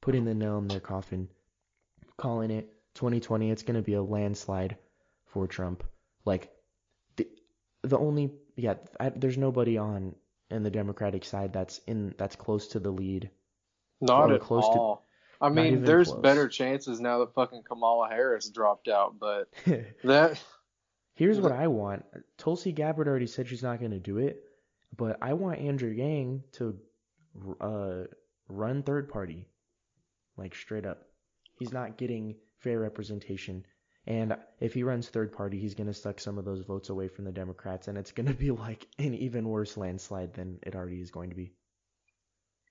[0.00, 1.28] putting the nail in their coffin,
[2.16, 3.50] calling it 2020.
[3.50, 4.76] It's going to be a landslide
[5.26, 5.84] for Trump.
[6.24, 6.50] Like
[7.16, 7.28] the
[7.82, 10.14] the only yeah, I, there's nobody on
[10.50, 13.30] in the Democratic side that's in that's close to the lead.
[14.00, 15.01] Not at close to- all.
[15.42, 16.20] I mean, there's close.
[16.20, 19.48] better chances now that fucking Kamala Harris dropped out, but
[20.04, 20.40] that
[21.14, 22.04] Here's what I want.
[22.38, 24.42] Tulsi Gabbard already said she's not going to do it,
[24.96, 26.78] but I want Andrew Yang to
[27.60, 28.04] uh,
[28.48, 29.46] run third party,
[30.36, 31.02] like straight up.
[31.58, 33.66] He's not getting fair representation,
[34.06, 37.08] and if he runs third party, he's going to suck some of those votes away
[37.08, 40.74] from the Democrats, and it's going to be like an even worse landslide than it
[40.74, 41.52] already is going to be.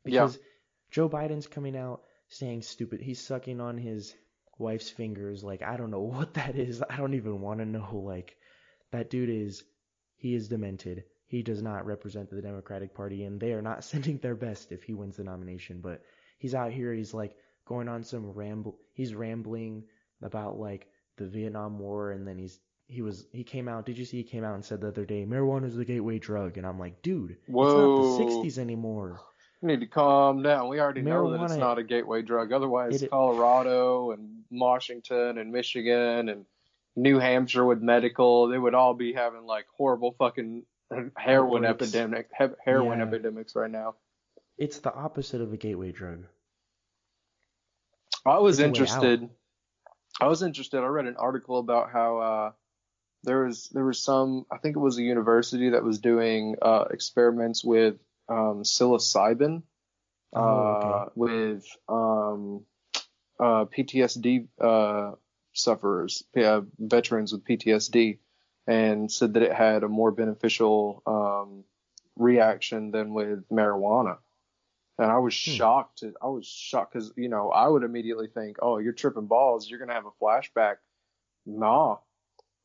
[0.03, 0.23] Yeah.
[0.23, 0.39] Because
[0.89, 3.01] Joe Biden's coming out saying stupid.
[3.01, 4.15] He's sucking on his
[4.57, 5.43] wife's fingers.
[5.43, 6.81] Like I don't know what that is.
[6.89, 8.01] I don't even want to know.
[8.03, 8.35] Like
[8.91, 9.63] that dude is,
[10.15, 11.03] he is demented.
[11.27, 14.83] He does not represent the Democratic Party, and they are not sending their best if
[14.83, 15.79] he wins the nomination.
[15.81, 16.01] But
[16.39, 16.93] he's out here.
[16.93, 18.77] He's like going on some ramble.
[18.93, 19.83] He's rambling
[20.21, 23.85] about like the Vietnam War, and then he's he was he came out.
[23.85, 26.19] Did you see he came out and said the other day marijuana is the gateway
[26.19, 26.57] drug?
[26.57, 27.65] And I'm like, dude, Whoa.
[27.65, 29.21] it's not the 60s anymore.
[29.61, 30.67] We need to calm down.
[30.69, 32.51] We already know that it's not a gateway drug.
[32.51, 36.45] Otherwise, Colorado and Washington and Michigan and
[36.95, 40.63] New Hampshire with medical, they would all be having like horrible fucking
[41.15, 41.93] heroin Outbreaks.
[41.95, 42.29] epidemic,
[42.65, 43.05] heroin Yeah.
[43.05, 43.95] epidemics right now.
[44.57, 46.25] it's the opposite of a gateway drug.
[48.25, 49.29] I was It's interested.
[50.19, 50.79] I was interested.
[50.81, 52.51] I read an article about how uh,
[53.23, 54.45] there was there was some.
[54.51, 57.95] I think it was a university that was doing uh, experiments with
[58.31, 59.63] um, psilocybin,
[60.33, 61.11] Oh, uh, okay.
[61.15, 62.65] with um,
[63.39, 65.15] uh, PTSD uh,
[65.53, 68.19] sufferers, uh, veterans with PTSD,
[68.67, 71.65] and said that it had a more beneficial um,
[72.15, 74.17] reaction than with marijuana.
[74.97, 75.51] And I was Hmm.
[75.51, 76.03] shocked.
[76.21, 79.69] I was shocked because you know I would immediately think, oh, you're tripping balls.
[79.69, 80.75] You're gonna have a flashback.
[81.45, 81.97] Nah,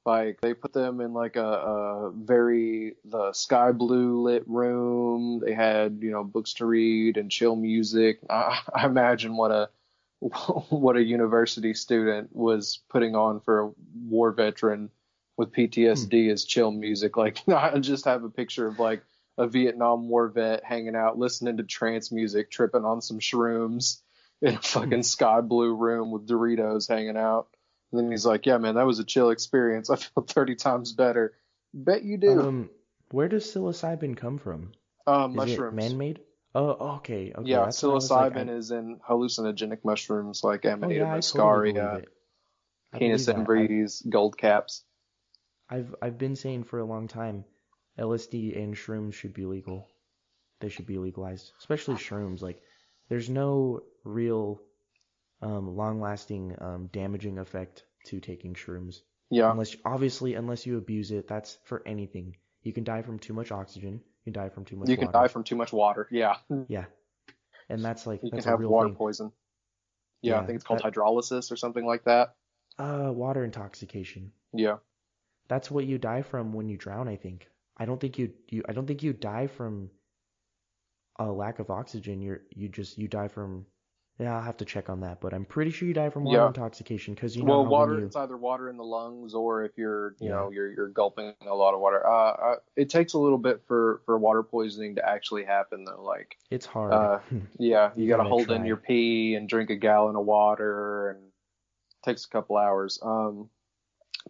[0.06, 5.42] like they put them in like a, a very the sky blue lit room.
[5.44, 8.20] They had you know books to read and chill music.
[8.30, 9.68] I, I imagine what a
[10.20, 13.70] what a university student was putting on for a
[14.08, 14.90] war veteran
[15.36, 16.30] with PTSD hmm.
[16.30, 17.16] is chill music.
[17.26, 19.02] Like I just have a picture of like
[19.38, 24.00] a Vietnam War vet hanging out, listening to trance music, tripping on some shrooms
[24.40, 24.60] in a hmm.
[24.62, 27.48] fucking sky blue room with Doritos hanging out.
[27.96, 29.90] And then he's like, "Yeah, man, that was a chill experience.
[29.90, 31.34] I feel 30 times better."
[31.72, 32.40] Bet you do.
[32.40, 32.70] Um,
[33.10, 34.72] where does psilocybin come from?
[35.06, 35.76] Is mushrooms.
[35.76, 36.20] man-made?
[36.54, 37.48] Oh, okay, okay.
[37.48, 41.82] yeah, that's was like, psilocybin is in hallucinogenic mushrooms like Oh Amanita yeah, totally believe
[41.84, 42.04] muscaria.
[42.92, 44.82] I Canis believe gold caps.
[45.68, 47.44] I've I've been saying for a long time,
[47.98, 49.86] LSD and shrooms should be legal.
[50.60, 52.40] They should be legalized, especially shrooms.
[52.40, 52.62] Like,
[53.08, 54.62] there's no real,
[55.42, 59.00] um, long-lasting, um, damaging effect to taking shrooms.
[59.30, 62.36] Yeah, Unless, obviously, unless you abuse it, that's for anything.
[62.62, 64.00] You can die from too much oxygen.
[64.24, 65.18] You can die from too much you can water.
[65.18, 66.08] die from too much water.
[66.10, 66.36] Yeah,
[66.68, 66.84] Yeah,
[67.68, 68.96] and that's like you can that's a have real water thing.
[68.96, 69.32] poison.
[70.22, 72.34] Yeah, I think it's called that- hydrolysis or something like that.
[72.78, 74.32] Uh, water intoxication.
[74.52, 74.76] Yeah,
[75.48, 77.48] That's what you die from when you drown, I think.
[77.76, 79.90] I don't think you you I don't think you die from
[81.18, 82.20] a lack of oxygen.
[82.22, 83.66] You're you just you die from
[84.18, 86.38] yeah, I'll have to check on that, but I'm pretty sure you die from water
[86.38, 86.46] Yeah.
[86.46, 87.98] intoxication because you know well, water.
[87.98, 88.06] You...
[88.06, 90.36] It's either water in the lungs or if you're, you Yeah.
[90.36, 92.06] know, you're you're gulping a lot of water.
[92.06, 96.02] Uh, uh, it takes a little bit for for water poisoning to actually happen though.
[96.02, 96.92] Like, it's hard.
[96.94, 97.18] uh,
[97.58, 101.10] yeah, you, You gotta gotta hold in your pee and drink a gallon of water,
[101.10, 102.98] and it takes a couple hours.
[103.02, 103.50] Um,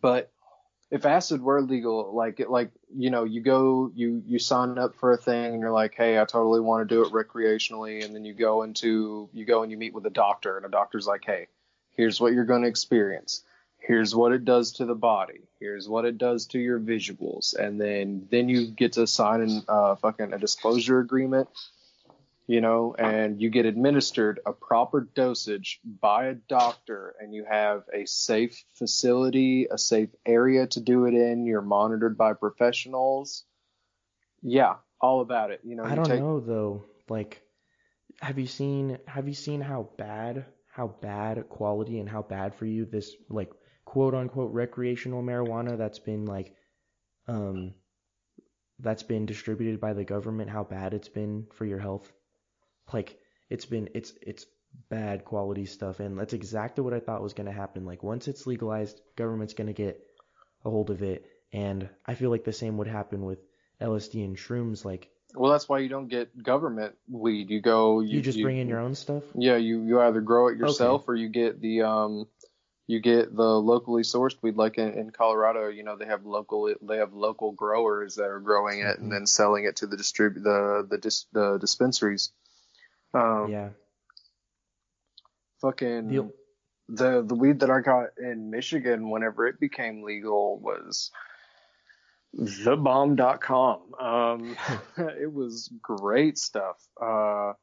[0.02, 0.32] but
[0.90, 4.94] if acid were legal, like it, like you know, you go, you you sign up
[4.94, 8.14] for a thing, and you're like, hey, I totally want to do it recreationally, and
[8.14, 11.06] then you go into, you go and you meet with a doctor, and a doctor's
[11.06, 11.48] like, hey,
[11.96, 13.42] here's what you're going to experience.
[13.78, 15.42] Here's what it does to the body.
[15.60, 19.62] Here's what it does to your visuals, and then then you get to sign an
[19.68, 21.48] uh, fucking a disclosure agreement
[22.46, 27.82] you know, and you get administered a proper dosage by a doctor, and you have
[27.92, 31.46] a safe facility, a safe area to do it in.
[31.46, 33.44] You're monitored by professionals.
[34.42, 35.60] Yeah, all about it.
[35.64, 36.84] You know, I you don't take, know though.
[37.08, 37.42] Like,
[38.20, 42.66] have you seen have you seen how bad how bad quality and how bad for
[42.66, 43.50] you this like
[43.84, 46.54] quote unquote recreational marijuana that's been like
[47.28, 47.74] um
[48.80, 52.12] that's been distributed by the government how bad it's been for your health
[52.92, 53.18] like
[53.50, 54.46] it's been it's it's
[54.88, 56.00] bad quality stuff.
[56.00, 57.84] And that's exactly what I thought was going to happen.
[57.86, 60.00] Like once it's legalized government's going to get
[60.64, 61.24] a hold of it.
[61.52, 63.38] And I feel like the same would happen with
[63.80, 64.84] LSD and shrooms.
[64.84, 67.50] Like Well, that's why you don't get government weed.
[67.50, 69.22] You go, you, you just bring in your own stuff?
[69.34, 72.26] Yeah, you you either grow it yourself or you get the um
[72.88, 74.56] you get the locally sourced weed.
[74.56, 78.40] Like in, in Colorado, you know, they have local they have local growers that are
[78.40, 79.02] growing it Mhm.
[79.02, 82.30] and then selling it to the distrib the the dis, the dispensaries.
[83.14, 83.68] Um yeah
[85.60, 86.32] fucking The-
[86.88, 91.10] the the weed that I got in Michigan whenever it became legal was
[92.36, 93.94] thebomb.com.
[93.98, 94.56] Um,
[95.20, 96.76] it was great stuff.
[97.00, 97.54] Uh,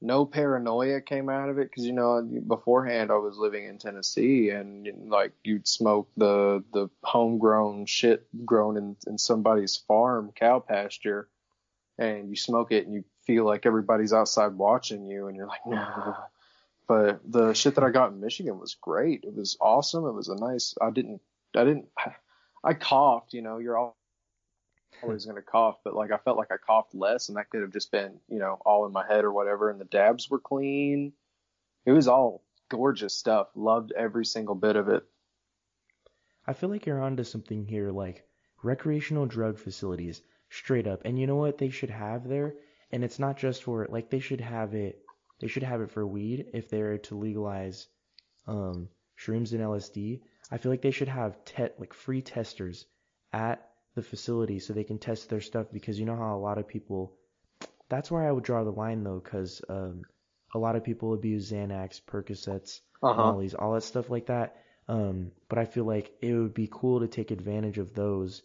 [0.00, 4.50] no paranoia came out of it because you know beforehand I was living in Tennessee
[4.50, 11.28] and like you'd smoke the the homegrown shit grown in in somebody's farm cow pasture,
[11.98, 15.66] and you smoke it and you feel like everybody's outside watching you and you're like
[15.66, 16.16] no.
[16.88, 19.24] But the shit that I got in Michigan was great.
[19.24, 20.04] It was awesome.
[20.04, 20.74] It was a nice.
[20.80, 21.20] I didn't.
[21.54, 21.88] I didn't.
[22.64, 23.32] I coughed.
[23.32, 23.96] You know, you're all
[25.02, 27.72] always gonna cough, but like I felt like I coughed less, and that could have
[27.72, 29.70] just been you know all in my head or whatever.
[29.70, 31.12] And the dabs were clean.
[31.86, 33.48] It was all gorgeous stuff.
[33.54, 35.04] Loved every single bit of it.
[36.46, 38.26] I feel like you're onto something here, like
[38.62, 41.02] recreational drug facilities, straight up.
[41.04, 42.54] And you know what they should have there?
[42.92, 45.00] And it's not just for like they should have it.
[45.40, 47.88] They should have it for weed if they're to legalize
[48.46, 50.20] um, shrooms and LSD.
[50.50, 52.86] I feel like they should have te- like free testers
[53.32, 56.58] at the facility so they can test their stuff because you know how a lot
[56.58, 57.16] of people
[57.88, 60.06] that's where I would draw the line though, because um,
[60.54, 63.22] a lot of people abuse Xanax, Percocets, Uh huh.
[63.22, 64.56] Molly's, all that stuff like that.
[64.88, 68.42] Um, but I feel like it would be cool to take advantage of those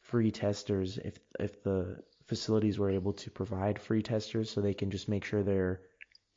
[0.00, 4.90] free testers if if the facilities were able to provide free testers so they can
[4.90, 5.82] just make sure they're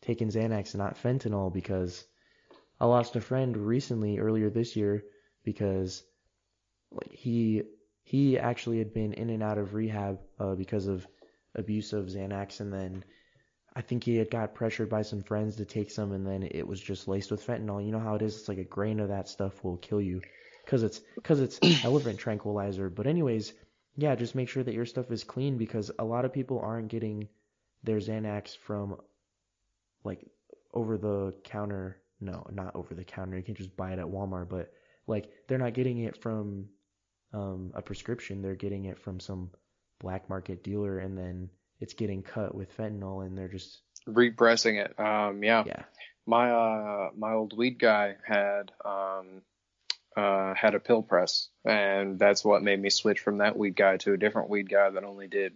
[0.02, 2.04] taking Xanax and not fentanyl because
[2.82, 5.06] I lost a friend recently earlier this year
[5.46, 6.04] because
[6.92, 7.64] like he
[8.04, 11.08] he actually had been in and out of rehab uh, because of
[11.56, 13.06] abuse of Xanax and then
[13.74, 16.68] I think he had got pressured by some friends to take some and then it
[16.68, 17.86] was just laced with fentanyl.
[17.86, 18.36] You know how it is?
[18.36, 20.20] It's like a grain of that stuff will kill you
[20.66, 22.90] cuz it's cuz it's elephant tranquilizer.
[22.90, 23.54] But anyways,
[23.96, 26.90] yeah, just make sure that your stuff is clean because a lot of people aren't
[26.90, 27.28] getting
[27.84, 28.98] their Xanax from
[30.04, 30.26] like
[30.74, 31.98] over the counter.
[32.20, 33.38] No, not over the counter.
[33.38, 34.72] You can't just buy it at Walmart, but
[35.08, 36.68] like they're not getting it from
[37.34, 38.42] um, a prescription.
[38.42, 39.52] They're getting it from some
[40.00, 44.98] black market dealer, and then it's getting cut with fentanyl, and they're just Repressing it.
[45.00, 45.64] Um, yeah.
[45.66, 45.84] yeah.
[46.28, 49.42] My uh my old weed guy had um
[50.16, 53.98] uh had a pill press and that's what made me switch from that weed guy
[53.98, 55.54] to a different weed guy that only did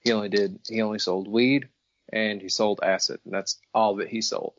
[0.00, 1.68] he only did he only sold weed
[2.12, 4.54] and he sold acid and that's all that he sold.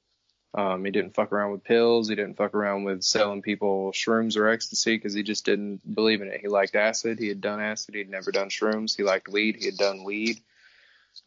[0.55, 4.37] Um he didn't fuck around with pills, he didn't fuck around with selling people shrooms
[4.37, 6.41] or ecstasy because he just didn't believe in it.
[6.41, 9.65] He liked acid, he had done acid, he'd never done shrooms, he liked weed, he
[9.65, 10.39] had done weed.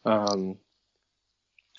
[0.05, 0.57] Um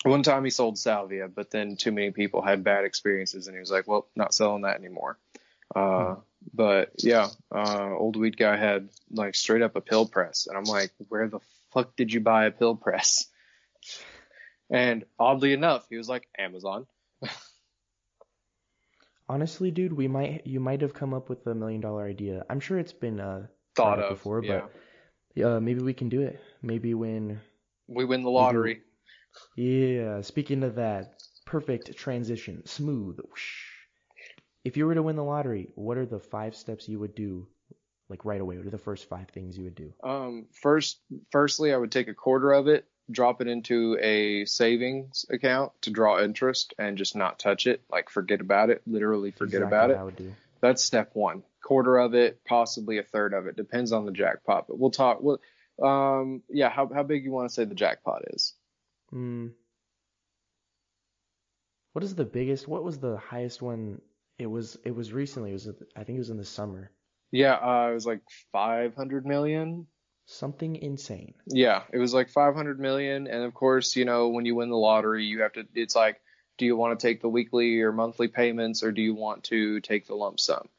[0.03, 3.59] one time he sold salvia, but then too many people had bad experiences, and he
[3.59, 5.17] was like, "Well, not selling that anymore."
[5.75, 6.15] Uh,
[6.53, 10.63] but yeah, uh, old weed guy had like straight up a pill press, and I'm
[10.63, 11.39] like, "Where the
[11.71, 13.25] fuck did you buy a pill press?"
[14.71, 16.85] And oddly enough, he was like, "Amazon."
[19.27, 22.45] Honestly, dude, we might you might have come up with a million dollar idea.
[22.51, 24.67] I'm sure it's been uh Thought of before, yeah.
[25.35, 26.39] but uh, maybe we can do it.
[26.61, 27.39] Maybe when
[27.87, 28.81] We win the lottery.
[29.55, 33.19] Yeah, speaking of that, perfect transition, smooth.
[33.19, 33.68] whoosh.
[34.63, 37.47] If you were to win the lottery, what are the five steps you would do,
[38.09, 38.57] like right away?
[38.57, 39.93] What are the first five things you would do?
[40.03, 40.99] Um, first,
[41.31, 45.91] firstly, I would take a quarter of it, drop it into a savings account to
[45.91, 47.81] draw interest, and just not touch it.
[47.89, 48.81] Like forget about it.
[48.85, 49.97] Literally forget Exactly about it.
[49.97, 50.35] I would do.
[50.61, 51.43] That's step one.
[51.63, 54.67] Quarter of it, possibly a third of it, depends on the jackpot.
[54.67, 55.19] But we'll talk.
[55.21, 55.39] Well,
[55.81, 56.69] um, yeah.
[56.69, 58.53] How how big you want to say the jackpot is?
[59.09, 59.47] Hmm.
[61.93, 62.67] What is the biggest?
[62.67, 64.01] What was the highest one?
[64.39, 64.77] It was.
[64.85, 65.51] It was recently.
[65.51, 65.69] It was.
[65.95, 66.91] I think it was in the summer.
[67.31, 68.21] Yeah, uh, it was like
[68.51, 69.85] 500 million.
[70.25, 71.33] Something insane.
[71.47, 73.27] Yeah, it was like 500 million.
[73.27, 75.65] And of course, you know, when you win the lottery, you have to.
[75.75, 76.21] It's like,
[76.57, 79.81] do you want to take the weekly or monthly payments, or do you want to
[79.81, 80.69] take the lump sum?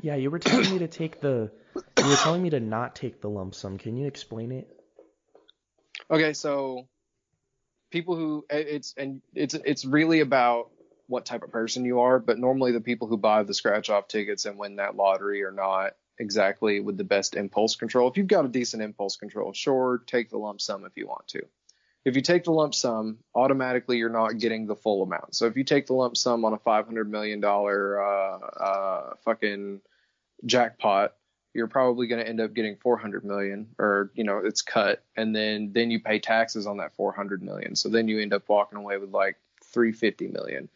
[0.00, 1.50] Yeah, you were telling me to take the.
[1.76, 3.76] You were telling me to not take the lump sum.
[3.78, 4.68] Can you explain it?
[6.10, 6.88] Okay, so
[7.90, 10.70] people who it's and it's it's really about
[11.06, 14.08] what type of person you are, but normally the people who buy the scratch off
[14.08, 18.08] tickets and win that lottery are not exactly with the best impulse control.
[18.08, 21.28] If you've got a decent impulse control, sure, take the lump sum if you want
[21.28, 21.42] to.
[22.04, 25.34] If you take the lump sum, automatically you're not getting the full amount.
[25.34, 29.80] So if you take the lump sum on a 500 million dollar uh, uh, fucking
[30.44, 31.14] jackpot,
[31.54, 35.34] you're probably going to end up getting 400 million or you know it's cut and
[35.34, 38.76] then then you pay taxes on that 400 million so then you end up walking
[38.76, 39.36] away with like
[39.72, 40.68] 350 million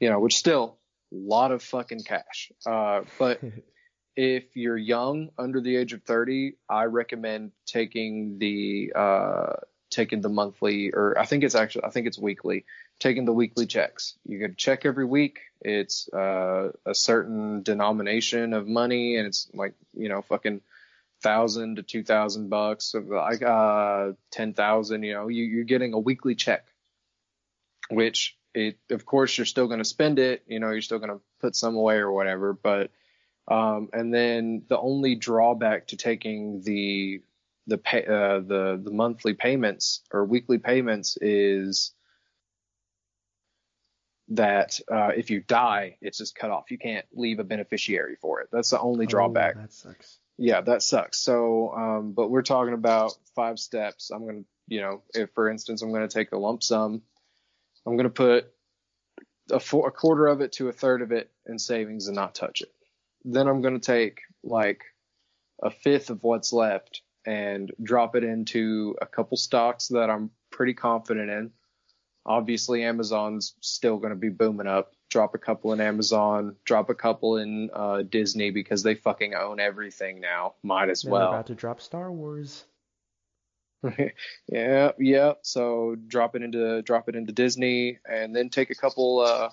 [0.00, 0.78] you know which still
[1.12, 2.50] a lot of fucking cash.
[2.64, 3.40] Uh, but
[4.16, 9.52] if you're young under the age of 30 i recommend taking the uh,
[9.90, 12.64] taking the monthly or i think it's actually i think it's weekly
[12.98, 14.14] taking the weekly checks.
[14.24, 15.40] You get a check every week.
[15.60, 20.60] It's uh, a certain denomination of money and it's like you know fucking
[21.22, 25.28] thousand to two thousand bucks like uh ten thousand you know.
[25.28, 26.66] You, you're getting a weekly check
[27.90, 31.10] which it of course you're still going to spend it you know you're still going
[31.10, 32.90] to put some away or whatever but
[33.48, 37.20] um and then the only drawback to taking the
[37.66, 41.92] the pay, uh, the the monthly payments or weekly payments is
[44.28, 46.70] that uh, if you die, it's just cut off.
[46.70, 48.48] You can't leave a beneficiary for it.
[48.52, 49.54] That's the only drawback.
[49.56, 50.18] Oh, that sucks.
[50.38, 51.18] Yeah, that sucks.
[51.18, 54.10] So, um, but we're talking about five steps.
[54.10, 57.02] I'm going to, you know, if for instance, I'm going to take a lump sum,
[57.86, 58.52] I'm going to put
[59.50, 62.34] a, four, a quarter of it to a third of it in savings and not
[62.34, 62.72] touch it.
[63.24, 64.82] Then I'm going to take like
[65.62, 70.74] a fifth of what's left and drop it into a couple stocks that I'm pretty
[70.74, 71.50] confident in.
[72.24, 74.92] Obviously, Amazon's still going to be booming up.
[75.08, 79.60] Drop a couple in Amazon, drop a couple in uh, Disney because they fucking own
[79.60, 80.54] everything now.
[80.64, 81.28] Might as They're well.
[81.28, 82.64] about to drop Star Wars.
[84.48, 85.32] yeah, yeah.
[85.42, 89.50] So drop it into drop it into Disney, and then take a couple uh,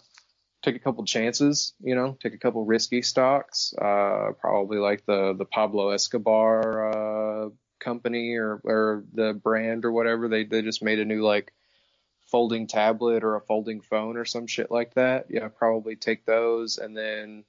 [0.63, 1.74] take a couple chances.
[1.82, 3.74] You know, take a couple risky stocks.
[3.80, 7.49] Uh, probably like the the Pablo Escobar uh,
[7.80, 10.28] company or or the brand or whatever.
[10.28, 11.53] They they just made a new like
[12.32, 15.28] folding tablet or a folding phone or some shit like that.
[15.30, 17.43] Yeah, probably take those and then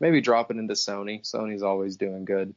[0.00, 1.22] maybe drop it into Sony.
[1.22, 2.54] Sony's always doing good.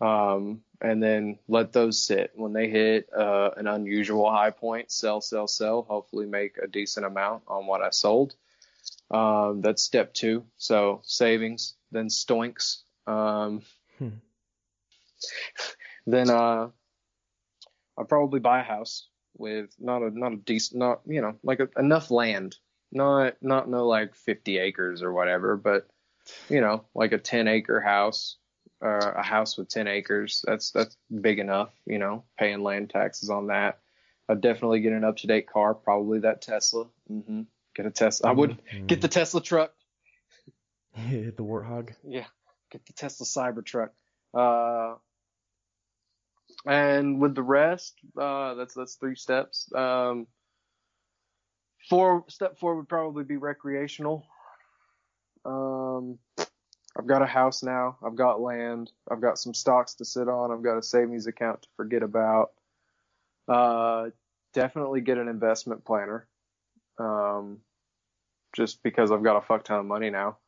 [0.00, 2.32] Um, and then let those sit.
[2.34, 5.82] When they hit uh, an unusual high point, sell, sell, sell.
[5.82, 8.34] Hopefully, make a decent amount on what I sold.
[9.10, 10.44] Um, that's step two.
[10.58, 12.82] So savings, then stoinks.
[13.06, 13.62] Um,
[13.98, 14.08] hmm.
[16.06, 16.68] Then uh,
[17.96, 19.08] I'll probably buy a house
[19.38, 22.56] with not a not a decent not you know like a, enough land,
[22.92, 25.88] not not no like 50 acres or whatever, but
[26.50, 28.36] you know like a 10 acre house
[28.84, 30.44] uh, a house with 10 acres.
[30.46, 33.78] That's that's big enough, you know, paying land taxes on that.
[34.28, 36.86] I'd definitely get an up to date car, probably that Tesla.
[37.10, 37.42] Mm-hmm.
[37.74, 38.30] Get a Tesla.
[38.30, 38.86] I would mm-hmm.
[38.86, 39.72] get the Tesla truck.
[40.92, 41.94] Hit the Warthog.
[42.06, 42.26] Yeah,
[42.70, 43.90] get the Tesla Cybertruck.
[44.32, 44.96] Uh,
[46.66, 49.70] and with the rest, uh, that's that's three steps.
[49.74, 50.26] Um,
[51.88, 54.26] four step four would probably be recreational.
[55.44, 56.18] Um,
[56.96, 57.96] I've got a house now.
[58.04, 58.92] I've got land.
[59.10, 60.52] I've got some stocks to sit on.
[60.52, 62.52] I've got a savings account to forget about.
[63.48, 64.10] Uh,
[64.52, 66.28] definitely get an investment planner.
[66.98, 67.58] Um,
[68.54, 70.38] just because I've got a fuck ton of money now.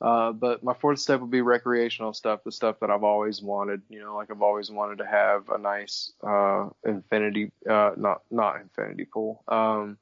[0.00, 3.82] Uh, but my fourth step would be recreational stuff, the stuff that I've always wanted.
[3.88, 8.60] You know, like I've always wanted to have a nice, uh, infinity, uh, not, not
[8.60, 9.42] infinity pool.
[9.48, 9.98] Um,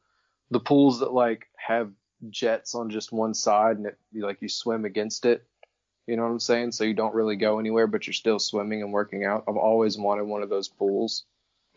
[0.51, 1.91] the pools that like have
[2.29, 5.47] jets on just one side and it, like you swim against it
[6.07, 6.73] you know what I'm saying?
[6.73, 9.45] So you don't really go anywhere, but you're still swimming and working out.
[9.49, 11.25] I've always wanted one of those pools.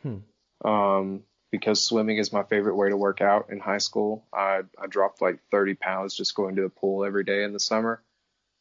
[0.03, 0.17] Hmm.
[0.63, 4.25] Um, because swimming is my favorite way to work out in high school.
[4.33, 7.59] I, I dropped like 30 pounds just going to the pool every day in the
[7.59, 8.03] summer.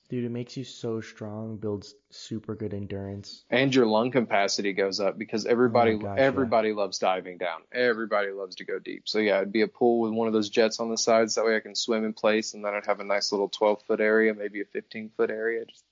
[0.08, 3.44] Dude, it makes you so strong, builds super good endurance.
[3.50, 6.76] And your lung capacity goes up because everybody oh gosh, everybody yeah.
[6.76, 7.60] loves diving down.
[7.72, 9.02] Everybody loves to go deep.
[9.06, 11.34] So yeah, it'd be a pool with one of those jets on the sides.
[11.34, 13.82] That way I can swim in place and then I'd have a nice little 12
[13.82, 15.66] foot area, maybe a 15 foot area.
[15.66, 15.84] Just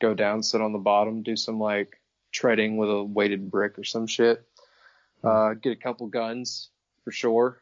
[0.00, 2.00] go down, sit on the bottom, do some like
[2.32, 4.42] treading with a weighted brick or some shit.
[5.20, 5.28] Hmm.
[5.28, 6.70] Uh, get a couple guns
[7.04, 7.60] for sure.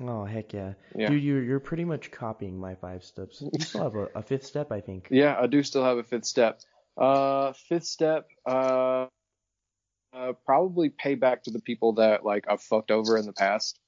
[0.00, 0.74] Oh heck yeah.
[0.96, 1.08] yeah.
[1.08, 3.40] Dude, you're you're pretty much copying my five steps.
[3.40, 5.08] You still have a, a fifth step, I think.
[5.10, 6.60] Yeah, I do still have a fifth step.
[6.96, 9.06] Uh, fifth step, uh,
[10.12, 13.78] uh, probably pay back to the people that like I've fucked over in the past.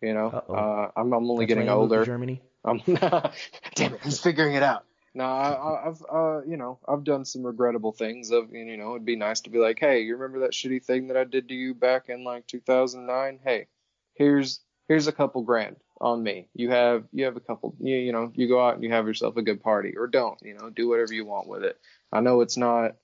[0.00, 0.54] You know, Uh-oh.
[0.54, 2.04] uh, I'm I'm only That's getting older.
[2.04, 2.42] Germany.
[2.64, 2.78] I'm
[3.74, 4.84] damn it, he's figuring it out.
[5.14, 8.30] No, I, I've uh, you know, I've done some regrettable things.
[8.30, 11.08] Of you know, it'd be nice to be like, hey, you remember that shitty thing
[11.08, 13.40] that I did to you back in like 2009?
[13.44, 13.66] Hey,
[14.14, 16.48] here's here's a couple grand on me.
[16.54, 19.06] You have you have a couple you, you know, you go out and you have
[19.06, 21.78] yourself a good party or don't, you know, do whatever you want with it.
[22.12, 22.96] I know it's not,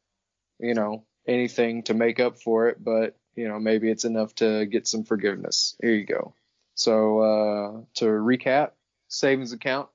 [0.58, 4.66] you know, anything to make up for it, but you know, maybe it's enough to
[4.66, 5.76] get some forgiveness.
[5.80, 6.34] Here you go.
[6.74, 8.72] So uh to recap,
[9.08, 9.88] savings account,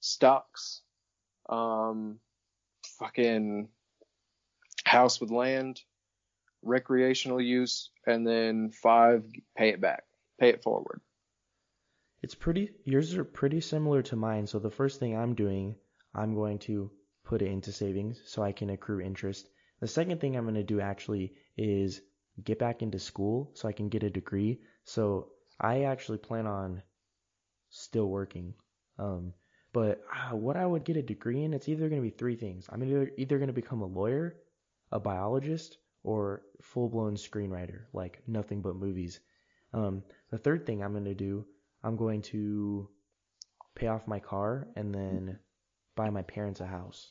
[0.00, 0.80] stocks,
[1.48, 2.18] um
[2.98, 3.68] fucking
[4.84, 5.80] house with land,
[6.62, 9.24] recreational use, and then five
[9.56, 10.04] pay it back
[10.42, 11.00] pay it forward.
[12.20, 14.48] It's pretty, yours are pretty similar to mine.
[14.48, 15.76] So the first thing I'm doing,
[16.12, 16.90] I'm going to
[17.24, 19.48] put it into savings so I can accrue interest.
[19.80, 22.00] The second thing I'm going to do actually is
[22.42, 24.60] get back into school so I can get a degree.
[24.84, 25.28] So
[25.60, 26.82] I actually plan on
[27.70, 28.54] still working.
[28.98, 29.34] Um,
[29.72, 32.36] but uh, what I would get a degree in, it's either going to be three
[32.36, 32.68] things.
[32.68, 34.34] I'm either, either going to become a lawyer,
[34.90, 39.20] a biologist, or full blown screenwriter, like nothing but movies.
[39.72, 41.46] Um, the third thing I'm going to do,
[41.82, 42.88] I'm going to
[43.74, 45.38] pay off my car and then
[45.96, 47.10] buy my parents a house.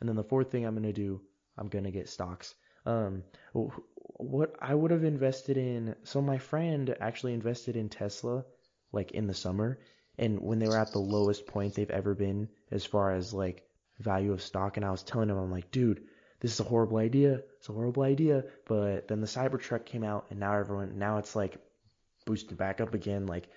[0.00, 1.20] And then the fourth thing I'm going to do,
[1.56, 2.54] I'm going to get stocks.
[2.86, 8.44] Um, what I would have invested in, so my friend actually invested in Tesla
[8.92, 9.78] like in the summer
[10.18, 13.62] and when they were at the lowest point they've ever been as far as like
[13.98, 16.04] value of stock and I was telling him I'm like, dude,
[16.40, 17.42] this is a horrible idea.
[17.58, 18.44] It's a horrible idea.
[18.66, 21.58] But then the Cybertruck came out, and now everyone, now it's like
[22.26, 23.26] boosted back up again.
[23.26, 23.48] Like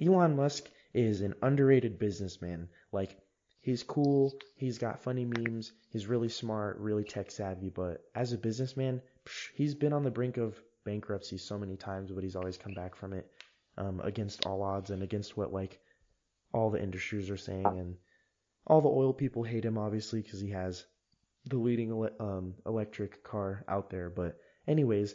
[0.00, 0.64] Elon Musk
[0.94, 2.68] is an underrated businessman.
[2.92, 3.18] Like
[3.60, 7.68] he's cool, he's got funny memes, he's really smart, really tech savvy.
[7.68, 12.10] But as a businessman, psh, he's been on the brink of bankruptcy so many times,
[12.10, 13.30] but he's always come back from it
[13.76, 15.78] um, against all odds and against what like
[16.52, 17.96] all the industries are saying and
[18.66, 20.84] all the oil people hate him obviously because he has
[21.46, 24.10] the leading um, electric car out there.
[24.10, 25.14] But anyways,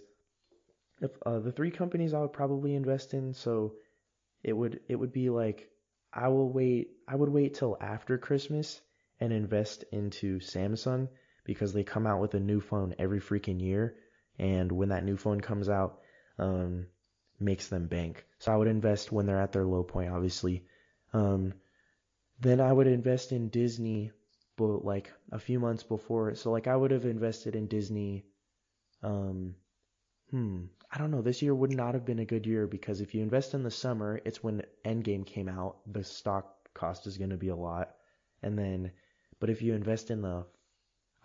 [1.01, 3.73] if uh, the three companies I would probably invest in, so
[4.43, 5.69] it would it would be like
[6.13, 8.81] I will wait I would wait till after Christmas
[9.19, 11.09] and invest into Samsung
[11.43, 13.95] because they come out with a new phone every freaking year
[14.39, 15.99] and when that new phone comes out
[16.37, 16.87] um
[17.39, 18.25] makes them bank.
[18.39, 20.65] So I would invest when they're at their low point obviously.
[21.13, 21.53] Um
[22.39, 24.11] then I would invest in Disney
[24.57, 28.25] but like a few months before so like I would have invested in Disney
[29.03, 29.55] um
[30.31, 30.65] Hmm.
[30.91, 31.21] I don't know.
[31.21, 33.71] This year would not have been a good year because if you invest in the
[33.71, 35.77] summer, it's when Endgame came out.
[35.91, 37.95] The stock cost is going to be a lot.
[38.41, 38.91] And then,
[39.39, 40.45] but if you invest in the,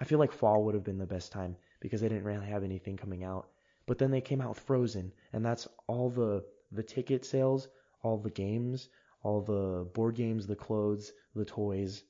[0.00, 2.62] I feel like fall would have been the best time because they didn't really have
[2.62, 3.48] anything coming out.
[3.86, 7.68] But then they came out with Frozen, and that's all the the ticket sales,
[8.02, 8.90] all the games,
[9.22, 12.04] all the board games, the clothes, the toys,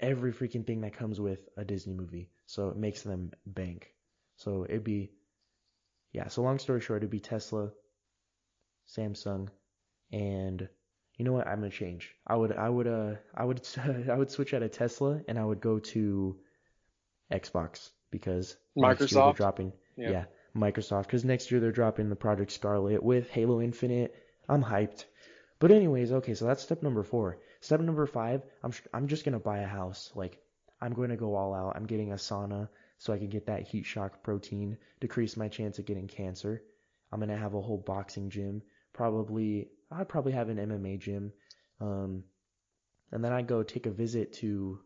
[0.00, 2.30] every freaking thing that comes with a Disney movie.
[2.46, 3.92] So it makes them bank.
[4.36, 5.10] So it'd be
[6.16, 7.70] yeah, so long story short, it'd be Tesla,
[8.88, 9.48] Samsung,
[10.12, 10.66] and
[11.18, 11.46] you know what?
[11.46, 12.14] I'm gonna change.
[12.26, 13.60] I would, I would, uh, I would,
[14.10, 16.38] I would switch out of Tesla and I would go to
[17.30, 19.72] Xbox because next year they're dropping.
[19.96, 20.10] Yeah.
[20.10, 20.24] Yeah,
[20.56, 24.14] Microsoft because next year they're dropping the Project Scarlett with Halo Infinite.
[24.48, 25.04] I'm hyped.
[25.58, 27.40] But anyways, okay, so that's step number four.
[27.66, 30.12] Step number five, I'm I'm just gonna buy a house.
[30.14, 30.38] Like
[30.80, 31.74] I'm going to go all out.
[31.74, 35.80] I'm getting a sauna so I can get that heat shock protein, decrease my chance
[35.80, 36.62] of getting cancer.
[37.10, 38.62] I'm gonna have a whole boxing gym.
[38.92, 41.32] Probably I'd probably have an MMA gym.
[41.80, 42.22] Um,
[43.10, 44.78] and then I'd go take a visit to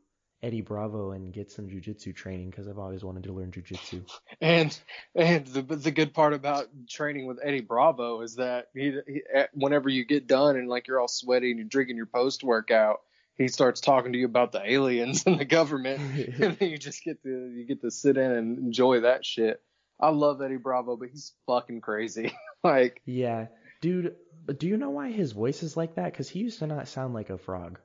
[0.42, 4.04] Eddie Bravo and get some jujitsu training because I've always wanted to learn jujitsu.
[4.40, 4.78] And
[5.14, 9.22] and the the good part about training with Eddie Bravo is that he, he
[9.52, 13.00] whenever you get done and like you're all sweaty and you're drinking your post workout,
[13.36, 16.00] he starts talking to you about the aliens and the government,
[16.40, 19.60] and then you just get to you get to sit in and enjoy that shit.
[20.00, 22.32] I love Eddie Bravo, but he's fucking crazy.
[22.64, 23.48] like yeah,
[23.82, 24.16] dude.
[24.58, 26.06] Do you know why his voice is like that?
[26.12, 27.78] Because he used to not sound like a frog.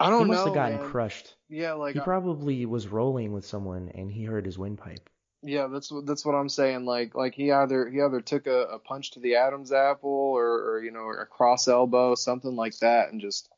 [0.00, 0.44] I don't he must know.
[0.46, 0.90] have gotten man.
[0.90, 1.34] crushed.
[1.48, 5.08] Yeah, like He I- probably was rolling with someone and he heard his windpipe.
[5.42, 6.86] Yeah, that's what that's what I'm saying.
[6.86, 10.46] Like like he either he either took a, a punch to the Adam's apple or,
[10.46, 13.50] or you know a cross elbow something like that and just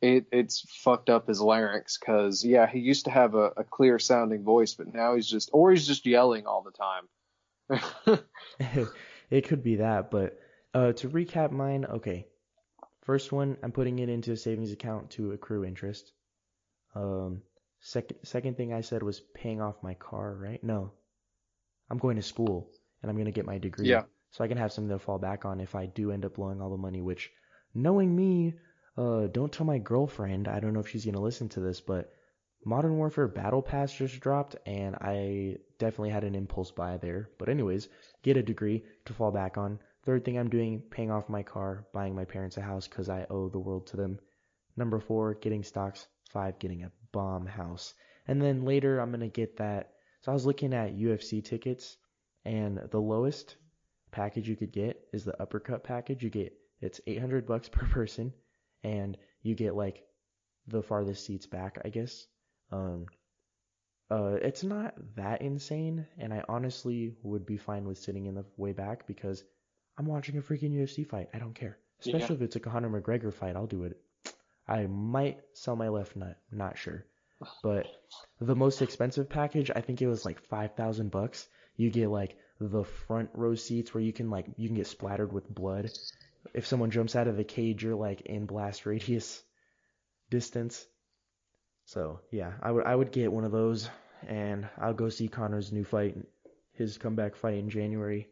[0.00, 3.98] it it's fucked up his larynx because yeah he used to have a, a clear
[3.98, 8.20] sounding voice but now he's just or he's just yelling all the time.
[9.30, 10.38] it could be that, but
[10.74, 12.26] uh, to recap mine, okay.
[13.06, 16.12] First one, I'm putting it into a savings account to accrue interest.
[16.96, 17.42] Um,
[17.78, 20.62] second second thing I said was paying off my car, right?
[20.64, 20.92] No,
[21.88, 22.68] I'm going to school
[23.00, 23.88] and I'm gonna get my degree.
[23.88, 24.02] Yeah.
[24.32, 26.60] So I can have something to fall back on if I do end up blowing
[26.60, 27.00] all the money.
[27.00, 27.30] Which,
[27.74, 28.54] knowing me,
[28.98, 30.48] uh, don't tell my girlfriend.
[30.48, 32.12] I don't know if she's gonna listen to this, but
[32.64, 37.30] Modern Warfare Battle Pass just dropped, and I definitely had an impulse buy there.
[37.38, 37.88] But anyways,
[38.24, 39.78] get a degree to fall back on.
[40.06, 43.26] Third thing I'm doing, paying off my car, buying my parents a house because I
[43.28, 44.20] owe the world to them.
[44.76, 46.06] Number four, getting stocks.
[46.30, 47.92] Five, getting a bomb house.
[48.28, 49.94] And then later, I'm gonna get that.
[50.20, 51.96] So I was looking at UFC tickets,
[52.44, 53.56] and the lowest
[54.12, 56.22] package you could get is the uppercut package.
[56.22, 58.32] You get it's 800 bucks per person,
[58.84, 60.04] and you get like
[60.68, 62.28] the farthest seats back, I guess.
[62.70, 63.06] Um,
[64.08, 68.44] uh, it's not that insane, and I honestly would be fine with sitting in the
[68.56, 69.42] way back because
[69.98, 71.28] I'm watching a freaking UFC fight.
[71.32, 71.78] I don't care.
[72.00, 73.98] Especially if it's a Conor McGregor fight, I'll do it.
[74.68, 77.04] I might sell my left nut, not sure.
[77.62, 77.86] But
[78.40, 81.46] the most expensive package, I think it was like five thousand bucks.
[81.76, 85.32] You get like the front row seats where you can like you can get splattered
[85.32, 85.90] with blood.
[86.54, 89.42] If someone jumps out of the cage, you're like in blast radius
[90.30, 90.86] distance.
[91.84, 93.88] So yeah, I would I would get one of those,
[94.26, 96.16] and I'll go see Conor's new fight,
[96.72, 98.28] his comeback fight in January.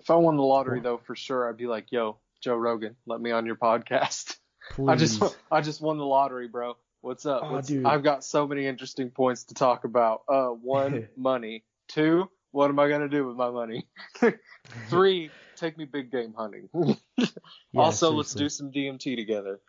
[0.00, 3.20] If I won the lottery though, for sure I'd be like, yo, Joe Rogan, let
[3.20, 4.36] me on your podcast.
[4.70, 4.88] Please.
[4.88, 6.76] I just I just won the lottery, bro.
[7.02, 7.42] What's up?
[7.42, 10.22] Aw, What's- I've got so many interesting points to talk about.
[10.26, 11.64] Uh, one, money.
[11.88, 13.88] Two, what am I gonna do with my money?
[14.88, 16.68] Three, take me big game hunting.
[16.72, 17.26] Yeah,
[17.74, 19.60] also, let's do some DMT together.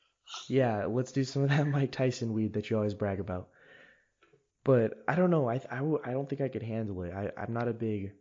[0.48, 3.50] Yeah, let's do some of that Mike Tyson weed that you always brag about.
[4.64, 5.50] But I don't know.
[5.50, 7.12] I I, I don't think I could handle it.
[7.14, 8.14] I I'm not a big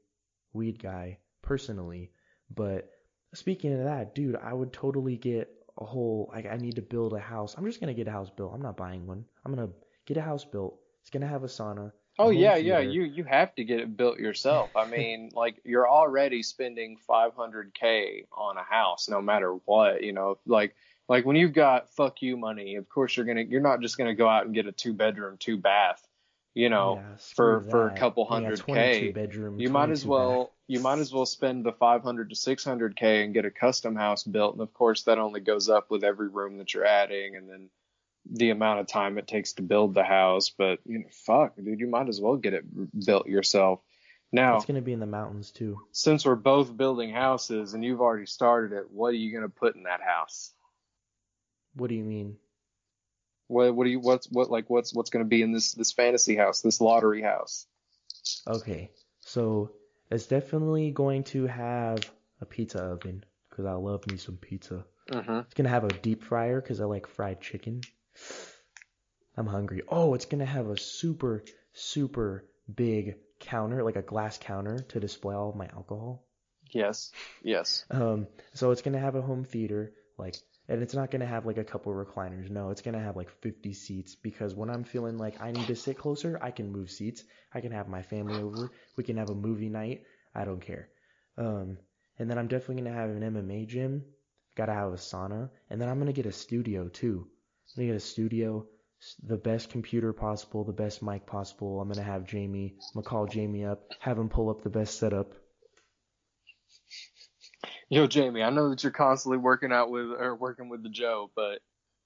[0.52, 2.10] weed guy personally.
[2.54, 2.90] But
[3.34, 6.30] speaking of that, dude, I would totally get a whole.
[6.32, 7.54] Like I need to build a house.
[7.56, 8.52] I'm just gonna get a house built.
[8.54, 9.24] I'm not buying one.
[9.44, 9.70] I'm gonna
[10.06, 10.78] get a house built.
[11.02, 11.92] It's gonna have a sauna.
[12.18, 12.80] Oh yeah, yeah.
[12.80, 14.76] You you have to get it built yourself.
[14.76, 20.02] I mean, like you're already spending 500k on a house, no matter what.
[20.02, 20.74] You know, like
[21.08, 24.14] like when you've got fuck you money, of course you're gonna you're not just gonna
[24.14, 26.06] go out and get a two bedroom, two bath.
[26.54, 28.74] You know, Yeah, for screw for a couple hundred 22
[29.06, 29.12] k.
[29.12, 29.58] bedroom.
[29.60, 33.34] You might as well you might as well spend the 500 to 600 k and
[33.34, 36.58] get a custom house built, and of course that only goes up with every room
[36.58, 37.70] that you're adding, and then
[38.32, 40.50] the amount of time it takes to build the house.
[40.50, 42.64] But you know, fuck, dude, you might as well get it
[43.04, 43.80] built yourself.
[44.32, 45.80] Now, It's gonna be in the mountains too.
[45.90, 49.74] since we're both building houses and you've already started it, what are you gonna put
[49.74, 50.52] in that house?
[51.74, 52.36] What do you mean?
[53.50, 56.36] What what do you what's what like what's what's gonna be in this this fantasy
[56.36, 57.66] house, this lottery house?
[58.46, 59.72] Okay, so
[60.08, 61.98] it's definitely going to have
[62.40, 64.84] a pizza oven because I love me some pizza.
[65.10, 65.40] Mm-hmm.
[65.40, 67.80] It's gonna have a deep fryer because I like fried chicken.
[69.36, 69.82] I'm hungry.
[69.88, 71.42] Oh, it's gonna have a super
[71.72, 76.24] super big counter, like a glass counter to display all of my alcohol.
[76.70, 77.10] Yes.
[77.42, 77.84] Yes.
[77.90, 80.36] Um, so it's gonna have a home theater, like,
[80.70, 82.48] and it's not gonna have like a couple recliners.
[82.48, 85.74] No, it's gonna have like 50 seats because when I'm feeling like I need to
[85.74, 87.24] sit closer, I can move seats.
[87.52, 88.70] I can have my family over.
[88.96, 90.04] We can have a movie night.
[90.32, 90.88] I don't care.
[91.36, 91.76] Um,
[92.20, 94.04] and then I'm definitely gonna have an MMA gym.
[94.56, 97.26] Gotta have a sauna, and then I'm gonna get a studio too.
[97.26, 98.64] I'm gonna get a studio,
[99.24, 101.80] the best computer possible, the best mic possible.
[101.80, 102.76] I'm gonna have Jamie.
[102.78, 105.34] I'm gonna call Jamie up, have him pull up the best setup.
[107.92, 111.28] Yo, Jamie, I know that you're constantly working out with or working with the Joe,
[111.34, 111.58] but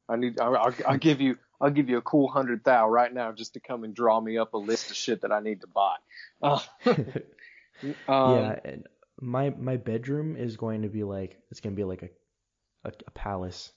[0.08, 3.12] I need I'll, I'll, I'll give you I'll give you a cool hundred thou right
[3.12, 5.60] now just to come and draw me up a list of shit that I need
[5.60, 5.96] to buy.
[6.42, 6.96] Uh, um,
[8.08, 8.86] yeah, and
[9.20, 13.10] my my bedroom is going to be like it's gonna be like a, a a
[13.10, 13.70] palace.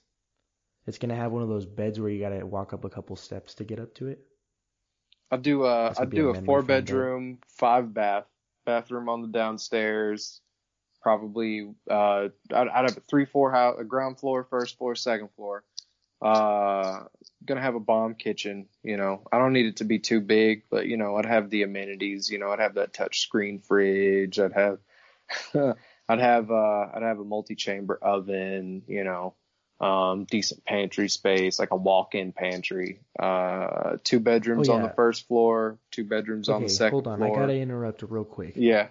[0.86, 3.52] It's gonna have one of those beds where you gotta walk up a couple steps
[3.56, 4.20] to get up to it.
[5.30, 6.86] I'll do a That's I'll do a a four bed.
[6.86, 8.24] bedroom, five bath,
[8.64, 10.40] bathroom on the downstairs.
[11.00, 15.64] Probably uh I'd, I'd a three four house, a ground floor, first floor, second floor.
[16.20, 17.04] Uh,
[17.44, 18.66] gonna have a bomb kitchen.
[18.82, 21.50] You know, I don't need it to be too big, but you know, I'd have
[21.50, 22.28] the amenities.
[22.30, 24.38] You know, I'd have that touch screen fridge.
[24.40, 24.78] I'd have
[26.08, 28.82] I'd have uh I'd have a multi chamber oven.
[28.88, 29.34] You know,
[29.80, 33.00] um, decent pantry space, like a walk-in pantry.
[33.18, 37.06] Uh, two bedrooms Oh, on the first floor, two bedrooms on the Okay, second hold
[37.06, 37.36] on, floor.
[37.36, 38.54] I gotta interrupt real quick.
[38.56, 38.88] Yeah.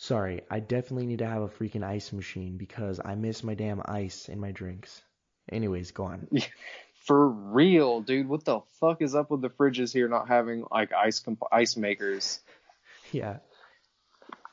[0.00, 3.82] Sorry, I definitely need to have a freaking ice machine because I miss my damn
[3.84, 5.02] ice in my drinks.
[5.50, 6.28] Anyways, go on.
[7.04, 8.28] For real, dude.
[8.28, 11.76] What the fuck is up with the fridges here not having like ice comp- ice
[11.76, 12.40] makers?
[13.10, 13.38] Yeah,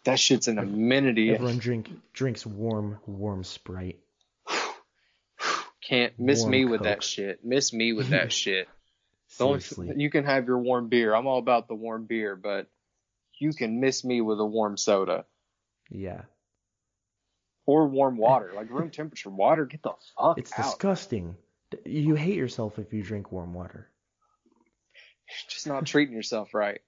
[0.06, 1.30] That shit's an amenity.
[1.34, 4.00] everyone drink drinks warm warm Sprite.
[5.88, 7.44] Can't miss Warm me with that shit.
[7.44, 8.70] Miss me with that shit.
[9.28, 9.92] Seriously.
[9.98, 11.14] you can have your warm beer.
[11.14, 12.68] I'm all about the warm beer, but
[13.40, 15.26] you can miss me with a warm soda
[15.90, 16.22] Yeah.
[17.66, 19.66] or warm water, like room temperature water.
[19.66, 20.38] Get the fuck out.
[20.38, 20.66] It's out.
[20.66, 21.36] disgusting.
[21.84, 23.90] You hate yourself if you drink warm water.
[25.28, 26.82] You're just not treating yourself right.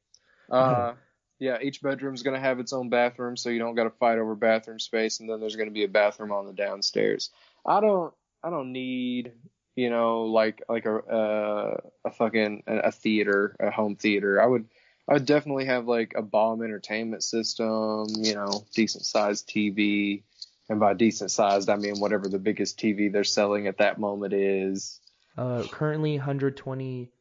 [0.52, 0.94] Uh,
[1.40, 4.36] yeah, each bedroom's gonna have its own bathroom, so you don't got to fight over
[4.36, 7.32] bathroom space, and then there's gonna be a bathroom on the downstairs.
[7.66, 9.34] I don't, I don't need,
[9.76, 14.42] you know, like like a uh, a fucking a theater, a home theater.
[14.42, 14.66] I would,
[15.08, 20.24] I would definitely have like a bomb entertainment system, you know, decent sized TV,
[20.70, 24.34] and by decent sized I mean whatever the biggest TV they're selling at that moment
[24.34, 25.00] is.
[25.38, 27.12] Uh, currently 120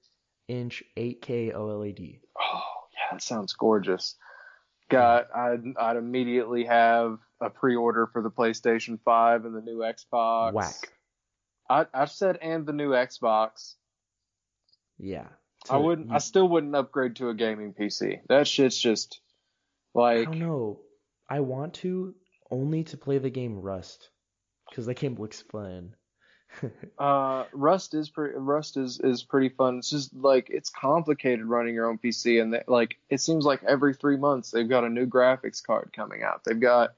[0.49, 2.21] inch 8K OLED.
[2.39, 2.63] Oh,
[2.93, 4.17] yeah, that sounds gorgeous.
[4.89, 10.53] Got, I'd, I'd immediately have a pre-order for the PlayStation 5 and the new Xbox.
[10.53, 10.93] Whack.
[11.69, 13.75] I, I said and the new Xbox.
[14.99, 15.27] Yeah.
[15.71, 18.21] I wouldn't, I still wouldn't upgrade to a gaming PC.
[18.29, 19.21] That shit's just
[19.95, 20.29] like.
[20.29, 20.81] I don't know.
[21.29, 22.15] I want to
[22.51, 24.11] only to play the game Rust
[24.69, 25.95] because that game looks fun.
[26.99, 29.79] uh, Rust is pretty, Rust is, is pretty fun.
[29.79, 33.63] It's just like, it's complicated running your own PC and they, like, it seems like
[33.65, 36.45] every three months they've got a new graphics card coming out.
[36.45, 36.95] They've got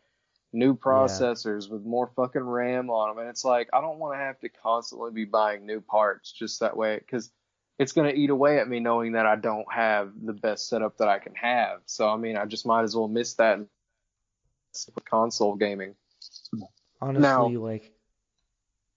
[0.53, 3.19] new processors with more fucking RAM on them.
[3.19, 6.61] And it's like, I don't want to have to constantly be buying new parts just
[6.61, 7.31] that way because
[7.79, 10.99] it's going to eat away at me knowing that I don't have the best setup
[10.99, 11.81] that I can have.
[11.87, 13.69] So, I mean, I just might as well miss that and
[14.73, 15.95] stick with console gaming.
[17.01, 17.93] Honestly, Now- like,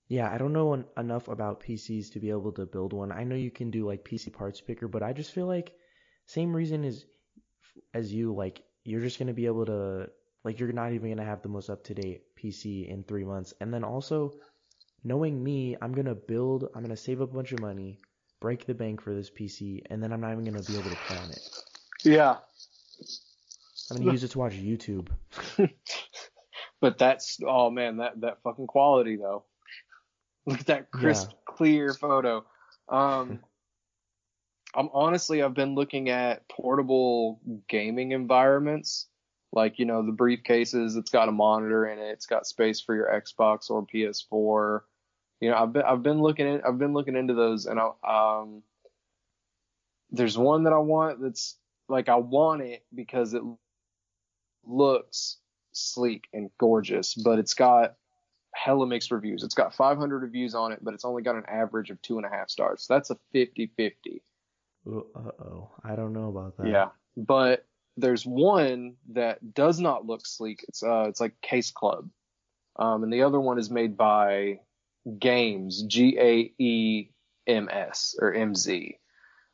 [0.08, 3.12] yeah, I don't know en- enough about PCs to be able to build one.
[3.12, 5.74] I know you can do like PC parts picker, but I just feel like
[6.26, 7.06] same reason as
[7.94, 10.10] as you, like, you're just gonna be able to
[10.44, 13.54] like you're not even gonna have the most up to date PC in three months.
[13.62, 14.34] And then also,
[15.04, 18.00] knowing me, I'm gonna build, I'm gonna save up a bunch of money,
[18.42, 20.96] break the bank for this PC, and then I'm not even gonna be able to
[21.08, 21.48] play on it.
[22.04, 22.38] Yeah.
[23.90, 25.08] I'm gonna use it to watch YouTube.
[26.82, 29.46] But that's oh man, that that fucking quality though.
[30.48, 32.44] Look at that crisp, clear photo.
[32.90, 33.40] Um,
[34.76, 37.40] I'm honestly I've been looking at portable
[37.70, 39.08] gaming environments,
[39.54, 40.98] like you know the briefcases.
[40.98, 42.10] It's got a monitor in it.
[42.14, 44.82] It's got space for your Xbox or PS4.
[45.42, 48.42] You know, I've been I've been looking at I've been looking into those, and I,
[48.42, 48.62] um,
[50.12, 51.58] there's one that I want that's
[51.90, 53.42] like I want it because it
[54.64, 55.38] looks
[55.74, 57.96] sleek and gorgeous, but it's got
[58.54, 59.44] hella mixed reviews.
[59.44, 62.26] It's got 500 reviews on it, but it's only got an average of two and
[62.26, 62.84] a half stars.
[62.84, 64.22] So that's a 50-50.
[64.86, 66.68] Uh oh, I don't know about that.
[66.68, 67.66] Yeah, but
[67.98, 70.66] there's one that does not look sleek.
[70.68, 72.10] It's uh, it's like Case Club,
[72.78, 74.60] um, and the other one is made by
[75.20, 77.10] Gaems, G A E
[77.48, 78.98] M S or M Z,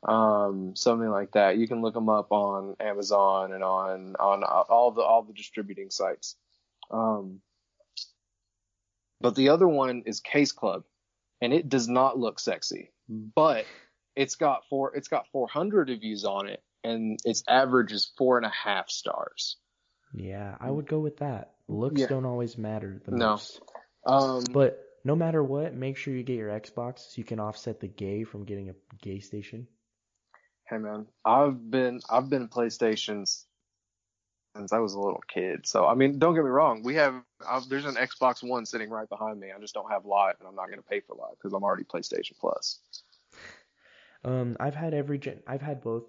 [0.06, 1.56] um, something like that.
[1.56, 5.90] You can look them up on Amazon and on on all the all the distributing
[5.90, 6.36] sites.
[6.90, 7.40] Um,
[9.20, 10.84] but the other one is Case Club,
[11.40, 13.64] and it does not look sexy, but
[14.16, 18.46] it's got four it's got 400 reviews on it, and its average is four and
[18.46, 19.56] a half stars.
[20.14, 21.54] Yeah, I would go with that.
[21.68, 22.06] Looks Yeah.
[22.06, 23.30] don't always matter the No.
[23.32, 23.60] most.
[24.06, 27.80] Um, But no matter what, make sure you get your Xbox so you can offset
[27.80, 29.66] the gay from getting a gay station.
[30.68, 33.44] Hey man, I've been I've been PlayStations
[34.56, 35.66] since I was a little kid.
[35.66, 36.82] So I mean, don't get me wrong.
[36.82, 37.14] We have
[37.48, 39.48] I've, there's an Xbox One sitting right behind me.
[39.54, 41.62] I just don't have Live, and I'm not going to pay for Live because I'm
[41.62, 42.80] already PlayStation Plus.
[44.24, 45.40] Um, I've had every gen.
[45.46, 46.04] I've had both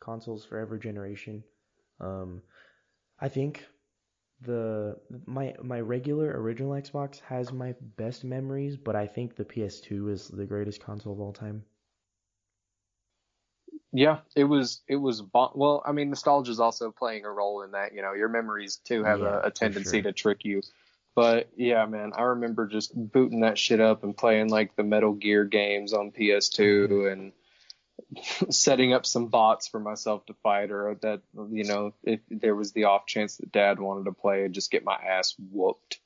[0.00, 1.44] consoles for every generation.
[2.00, 2.42] Um,
[3.20, 3.64] I think
[4.44, 10.10] the my my regular original Xbox has my best memories, but I think the PS2
[10.10, 11.64] is the greatest console of all time.
[13.92, 15.82] Yeah, it was it was bo- well.
[15.86, 17.94] I mean, nostalgia is also playing a role in that.
[17.94, 20.02] You know, your memories too have Yeah, a, a tendency sure.
[20.02, 20.62] to trick you.
[21.14, 25.12] But yeah, man, I remember just booting that shit up and playing like the Metal
[25.12, 27.08] Gear games on PS2 mm-hmm.
[27.08, 27.32] and
[28.50, 32.72] setting up some bots for myself to fight, or that you know, if there was
[32.72, 35.98] the off chance that Dad wanted to play, and just get my ass whooped.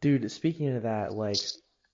[0.00, 1.38] Dude, speaking of that, like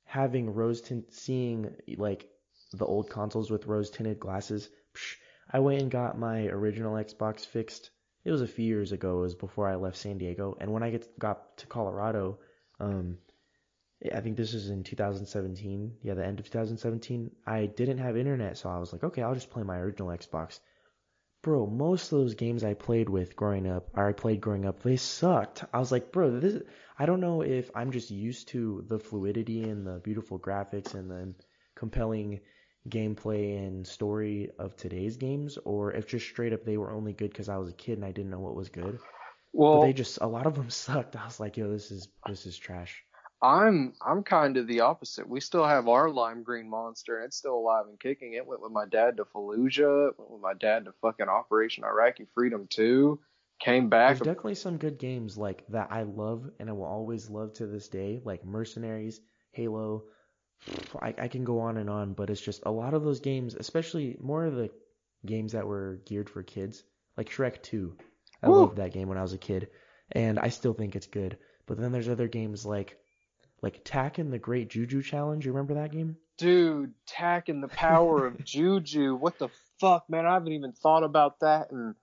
[0.04, 2.28] having rose tint, seeing like
[2.72, 4.68] the old consoles with rose tinted glasses.
[4.94, 5.16] Psh,
[5.50, 7.90] I went and got my original Xbox fixed.
[8.24, 9.18] It was a few years ago.
[9.18, 10.56] It was before I left San Diego.
[10.60, 12.38] And when I get got to Colorado,
[12.80, 13.18] um,
[14.10, 15.98] I think this was in 2017.
[16.02, 17.30] Yeah, the end of 2017.
[17.46, 20.58] I didn't have internet, so I was like, okay, I'll just play my original Xbox.
[21.42, 24.82] Bro, most of those games I played with growing up, or I played growing up,
[24.82, 25.64] they sucked.
[25.72, 26.62] I was like, bro, this.
[26.98, 31.10] I don't know if I'm just used to the fluidity and the beautiful graphics and
[31.10, 31.34] the
[31.74, 32.40] compelling
[32.88, 37.30] gameplay and story of today's games, or if just straight up they were only good
[37.30, 38.98] because I was a kid and I didn't know what was good.
[39.52, 41.16] But Well, they just a lot of them sucked.
[41.16, 43.02] I was like, yo, this is this is trash.
[43.42, 45.28] I'm I'm kind of the opposite.
[45.28, 48.34] We still have our lime green monster, and it's still alive and kicking.
[48.34, 50.10] It went with my dad to Fallujah.
[50.10, 53.18] It went with my dad to fucking Operation Iraqi Freedom 2.
[53.60, 54.10] Came back.
[54.10, 57.66] There's definitely some good games like that I love and I will always love to
[57.66, 59.20] this day, like Mercenaries,
[59.50, 60.04] Halo.
[61.00, 63.54] I, I can go on and on, but it's just a lot of those games,
[63.54, 64.70] especially more of the
[65.26, 66.84] games that were geared for kids,
[67.16, 67.96] like Shrek 2.
[68.42, 68.60] I Woo.
[68.60, 69.68] loved that game when I was a kid,
[70.12, 71.38] and I still think it's good.
[71.66, 72.96] But then there's other games like
[73.62, 75.44] like Taken the Great Juju Challenge.
[75.46, 76.16] You remember that game?
[76.38, 79.14] Dude, Tak and the power of Juju.
[79.14, 79.48] What the
[79.80, 80.26] fuck, man?
[80.26, 81.94] I haven't even thought about that, and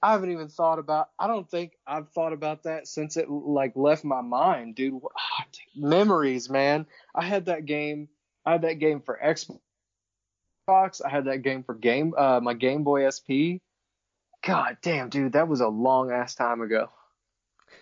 [0.00, 1.08] I haven't even thought about.
[1.18, 4.94] I don't think I've thought about that since it like left my mind, dude.
[4.94, 6.86] What- ah, dude, Memories, man.
[7.14, 8.08] I had that game.
[8.46, 11.00] I had that game for Xbox.
[11.04, 13.58] I had that game for game, uh, my Game Boy SP.
[14.44, 16.88] God damn, dude, that was a long ass time ago.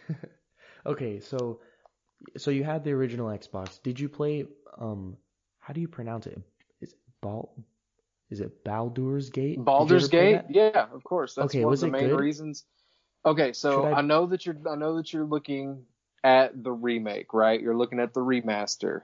[0.86, 1.60] Okay, so
[2.36, 3.82] so you had the original Xbox.
[3.82, 4.46] Did you play
[4.78, 5.16] um
[5.58, 6.40] how do you pronounce it?
[6.80, 7.50] Is it Bal
[8.30, 9.58] is it Baldur's Gate?
[9.64, 11.34] Baldur's Gate, yeah, of course.
[11.34, 12.20] That's Okay, one was of the it main good?
[12.20, 12.64] reasons.
[13.24, 14.00] Okay, so I- I...
[14.02, 15.84] know that you're I know that you're looking
[16.22, 17.60] at the remake, right?
[17.60, 19.02] You're looking at the remaster,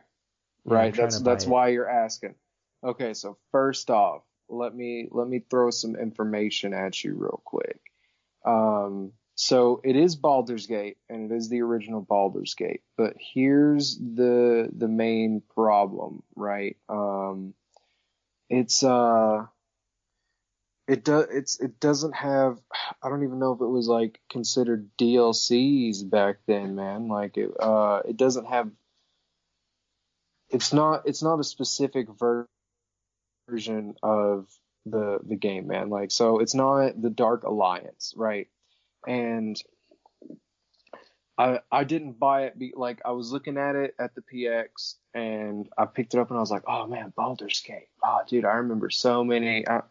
[0.64, 0.93] right?
[0.95, 1.51] trying That's that's it.
[1.51, 2.35] why you're asking.
[2.85, 7.81] Okay, so first off, let me let me throw some information at you real quick.
[8.45, 12.80] Um, so it is Baldur's Gate, and it is the original Baldur's Gate.
[12.97, 16.78] But here's the the main problem, right?
[16.89, 17.53] Um,
[18.49, 19.45] it's uh,
[20.89, 22.59] it does it's it doesn't have.
[23.03, 27.09] I don't even know if it was like considered DLCs back then, man.
[27.09, 28.70] Like it uh, it doesn't have.
[30.49, 32.49] It's not it's not a specific ver-
[33.51, 34.49] version of
[34.87, 35.91] the the game, man.
[35.91, 38.49] Like so, it's not the Dark Alliance, right?
[39.07, 39.61] And
[41.38, 42.59] I I didn't buy it.
[42.59, 46.30] Be, like I was looking at it at the PX, and I picked it up,
[46.30, 47.88] and I was like, oh man, Baldur's Gate.
[48.04, 49.66] Oh, dude, I remember so many.
[49.68, 49.82] I,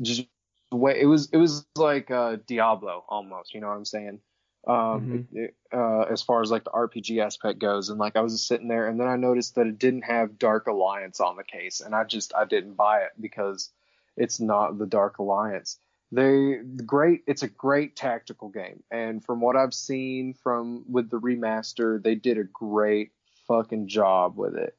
[0.00, 0.24] just
[0.70, 3.54] the way it was, it was like uh, Diablo almost.
[3.54, 4.20] You know what I'm saying?
[4.66, 5.36] Um, Mm-hmm.
[5.36, 8.48] it, uh, as far as like the RPG aspect goes, and like I was just
[8.48, 11.82] sitting there, and then I noticed that it didn't have Dark Alliance on the case,
[11.82, 13.70] and I just I didn't buy it because
[14.16, 15.78] it's not the Dark Alliance.
[16.14, 17.22] They great.
[17.26, 22.14] It's a great tactical game, and from what I've seen from with the remaster, they
[22.14, 23.10] did a great
[23.48, 24.76] fucking job with it.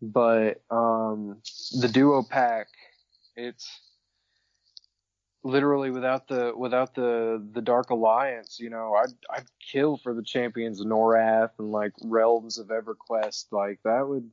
[0.00, 1.42] But um,
[1.80, 2.68] the duo pack,
[3.34, 3.68] it's
[5.42, 8.60] literally without the without the the Dark Alliance.
[8.60, 13.46] You know, I'd I'd kill for the champions of Norrath and like realms of EverQuest.
[13.50, 14.30] Like that would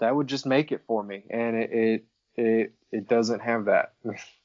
[0.00, 2.04] that would just make it for me, and it it
[2.34, 3.92] it, it doesn't have that.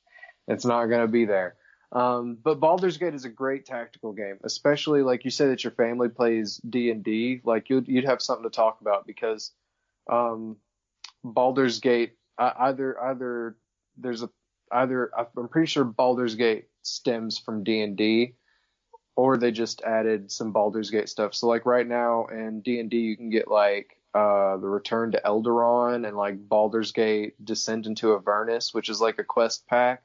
[0.47, 1.55] it's not gonna be there.
[1.91, 5.71] Um, but Baldur's Gate is a great tactical game, especially like you said that your
[5.71, 7.41] family plays D and D.
[7.43, 9.51] Like you'd you'd have something to talk about because
[10.09, 10.57] um,
[11.23, 13.57] Baldur's Gate uh, either either
[13.97, 14.29] there's a
[14.71, 18.35] either I'm pretty sure Baldur's Gate stems from D and D,
[19.15, 21.33] or they just added some Baldur's Gate stuff.
[21.35, 25.13] So like right now in D and D you can get like uh, the Return
[25.13, 30.03] to Eldaron and like Baldur's Gate Descent into Avernus, which is like a quest pack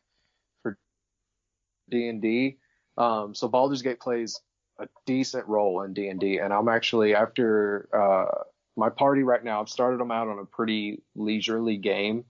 [1.93, 2.57] D and D.
[2.97, 4.41] Um, so Baldur's Gate plays
[4.81, 8.43] a decent role in D and D, and I'm actually after uh,
[8.77, 9.61] my party right now.
[9.61, 12.25] I've started them out on a pretty leisurely game.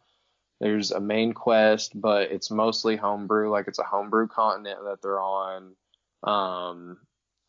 [0.61, 3.51] There's a main quest, but it's mostly homebrew.
[3.51, 5.75] Like it's a homebrew continent that they're on.
[6.23, 6.99] Um,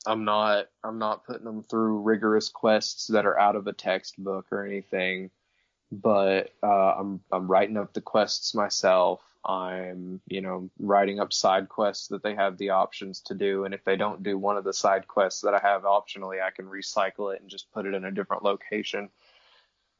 [0.05, 4.47] I'm not I'm not putting them through rigorous quests that are out of a textbook
[4.51, 5.32] or anything,
[5.91, 9.22] but uh, I'm I'm writing up the quests myself.
[9.45, 13.73] I'm you know writing up side quests that they have the options to do, and
[13.73, 16.65] if they don't do one of the side quests that I have optionally, I can
[16.65, 19.09] recycle it and just put it in a different location.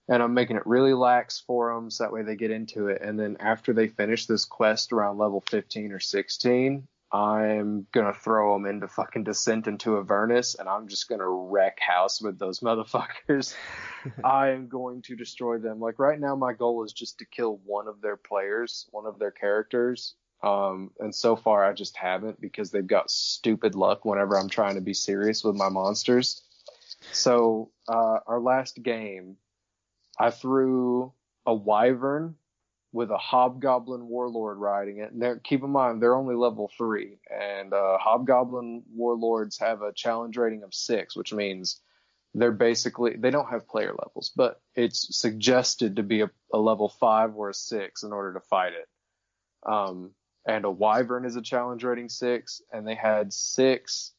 [0.10, 3.02] And I'm making it really lax for them so that way they get into it.
[3.02, 8.54] And then after they finish this quest around level 15 or 16, I'm gonna throw
[8.54, 13.56] them into fucking Descent into Avernus, and I'm just gonna wreck house with those motherfuckers.
[14.24, 15.80] I am going to destroy them.
[15.80, 19.20] Like right now, my goal is just to kill one of their players, one of
[19.20, 20.16] their characters.
[20.42, 24.76] Um, and so far, I just haven't because they've got stupid luck whenever I'm trying
[24.76, 26.42] to be serious with my monsters.
[27.12, 29.38] So uh, our last game,
[30.20, 31.14] I threw
[31.46, 32.36] a wyvern
[32.94, 35.12] with a hobgoblin warlord riding it.
[35.12, 40.38] And keep in mind, they're only level three, and uh, hobgoblin warlords have a challenge
[40.38, 41.82] rating of six, which means
[42.36, 46.88] they're basically they don't have player levels, but it's suggested to be a, a level
[47.00, 48.88] five or a six in order to fight it.
[49.70, 50.12] Um,
[50.48, 54.12] and a wyvern is a challenge rating six, and they had six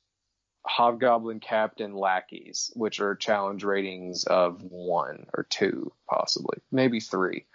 [0.67, 7.47] hobgoblin captain lackeys, which are challenge ratings of one or two, possibly, maybe three.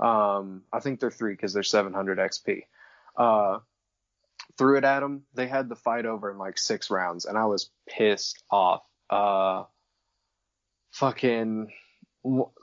[0.00, 2.62] Um, I think they're three because they're 700 XP.
[3.16, 3.58] Uh,
[4.58, 5.22] threw it at them.
[5.34, 8.82] They had the fight over in like six rounds, and I was pissed off.
[9.10, 9.64] Uh,
[10.92, 11.72] fucking,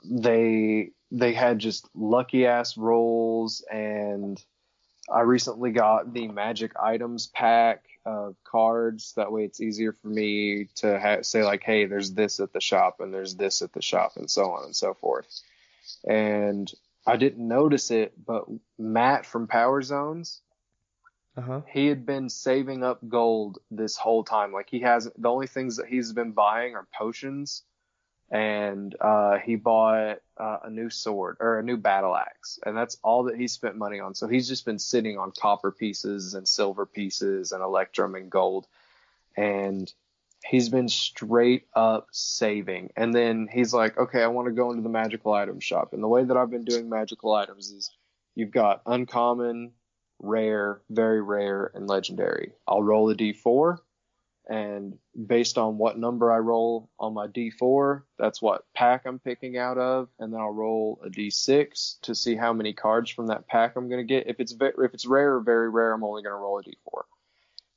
[0.04, 4.42] they they had just lucky ass rolls, and
[5.10, 9.12] I recently got the magic items pack of cards.
[9.16, 12.60] That way, it's easier for me to ha- say like, hey, there's this at the
[12.60, 15.26] shop, and there's this at the shop, and so on and so forth.
[16.08, 16.72] And
[17.06, 18.44] I didn't notice it, but
[18.78, 20.40] Matt from Power Zones,
[21.36, 21.62] Uh-huh.
[21.66, 24.52] he had been saving up gold this whole time.
[24.52, 25.20] Like he hasn't.
[25.20, 27.62] The only things that he's been buying are potions,
[28.30, 32.98] and uh, he bought uh, a new sword or a new battle axe, and that's
[33.02, 34.14] all that he spent money on.
[34.14, 38.66] So he's just been sitting on copper pieces and silver pieces and electrum and gold,
[39.36, 39.92] and
[40.44, 42.90] he's been straight up saving.
[42.96, 45.92] And then he's like, okay, I want to go into the magical item shop.
[45.92, 47.90] And the way that I've been doing magical items is
[48.34, 49.72] you've got uncommon,
[50.18, 52.52] rare, very rare, and legendary.
[52.66, 53.78] I'll roll a d4,
[54.48, 59.56] and based on what number I roll on my d4, that's what pack I'm picking
[59.56, 63.46] out of, and then I'll roll a d6 to see how many cards from that
[63.46, 64.26] pack I'm going to get.
[64.26, 67.02] If it's if it's rare or very rare, I'm only going to roll a d4.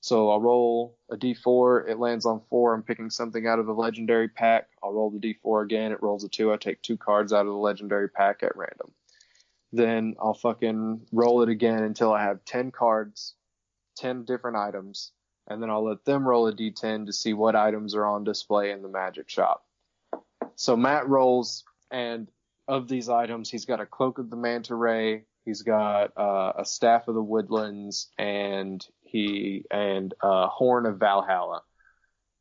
[0.05, 3.73] So I'll roll a d4, it lands on four, I'm picking something out of the
[3.73, 4.67] legendary pack.
[4.83, 7.51] I'll roll the d4 again, it rolls a two, I take two cards out of
[7.51, 8.91] the legendary pack at random.
[9.73, 13.33] Then I'll fucking roll it again until I have 10 cards,
[13.97, 15.11] 10 different items,
[15.47, 18.69] and then I'll let them roll a d10 to see what items are on display
[18.69, 19.65] in the magic shop.
[20.55, 22.27] So Matt rolls, and
[22.67, 26.63] of these items, he's got a Cloak of the Manta Ray, he's got uh, a
[26.63, 28.85] Staff of the Woodlands, and
[29.15, 31.61] he and uh, Horn of Valhalla.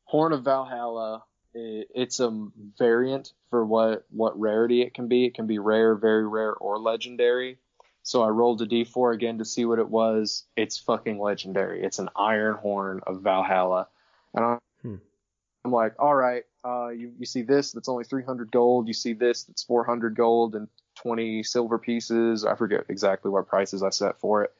[0.04, 1.22] Horn of Valhalla.
[1.54, 5.24] It, it's a variant for what what rarity it can be.
[5.24, 7.58] It can be rare, very rare, or legendary.
[8.02, 10.44] So I rolled a d4 again to see what it was.
[10.56, 11.82] It's fucking legendary.
[11.82, 13.88] It's an Iron Horn of Valhalla,
[14.34, 14.96] and I'm, Hmm.
[15.64, 18.88] I'm like, all right, uh, you you see this that's only 300 gold.
[18.88, 22.44] You see this that's 400 gold and 20 silver pieces.
[22.44, 24.52] I forget exactly what prices I set for it,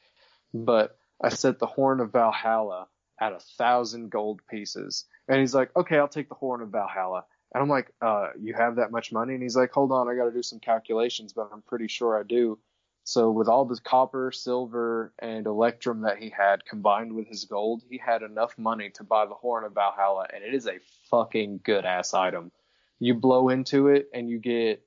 [0.53, 2.87] but I set the Horn of Valhalla
[3.19, 5.05] at a thousand gold pieces.
[5.27, 7.25] And he's like, okay, I'll take the Horn of Valhalla.
[7.53, 9.33] And I'm like, uh, you have that much money?
[9.33, 12.19] And he's like, hold on, I got to do some calculations, but I'm pretty sure
[12.19, 12.59] I do.
[13.05, 17.83] So with all the copper, silver, and electrum that he had combined with his gold,
[17.87, 20.79] he had enough money to buy the Horn of Valhalla, and it is a
[21.11, 22.51] fucking good ass item.
[22.99, 24.83] You blow into it, and you get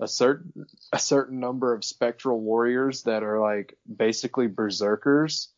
[0.00, 5.48] a certain a certain number of spectral warriors that are like basically berserkers.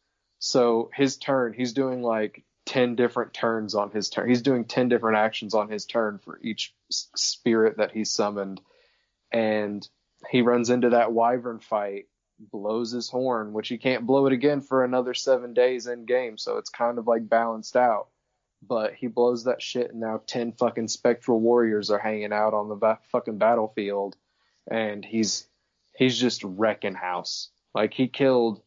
[0.41, 4.29] So his turn, he's doing like 10 different turns on his turn.
[4.29, 8.61] He's doing 10 different actions on his turn for each spirit that he summoned.
[9.31, 9.87] And
[10.31, 12.07] he runs into that wyvern fight,
[12.39, 16.39] blows his horn, which he can't blow it again for another seven days in game.
[16.39, 18.09] So it's kind of like balanced out.
[18.63, 22.69] But he blows that shit, and now 10 fucking spectral warriors are hanging out on
[22.69, 24.17] the ba- fucking battlefield.
[24.71, 25.47] And he's
[25.97, 27.51] he's just wrecking house.
[27.75, 28.63] Like he killed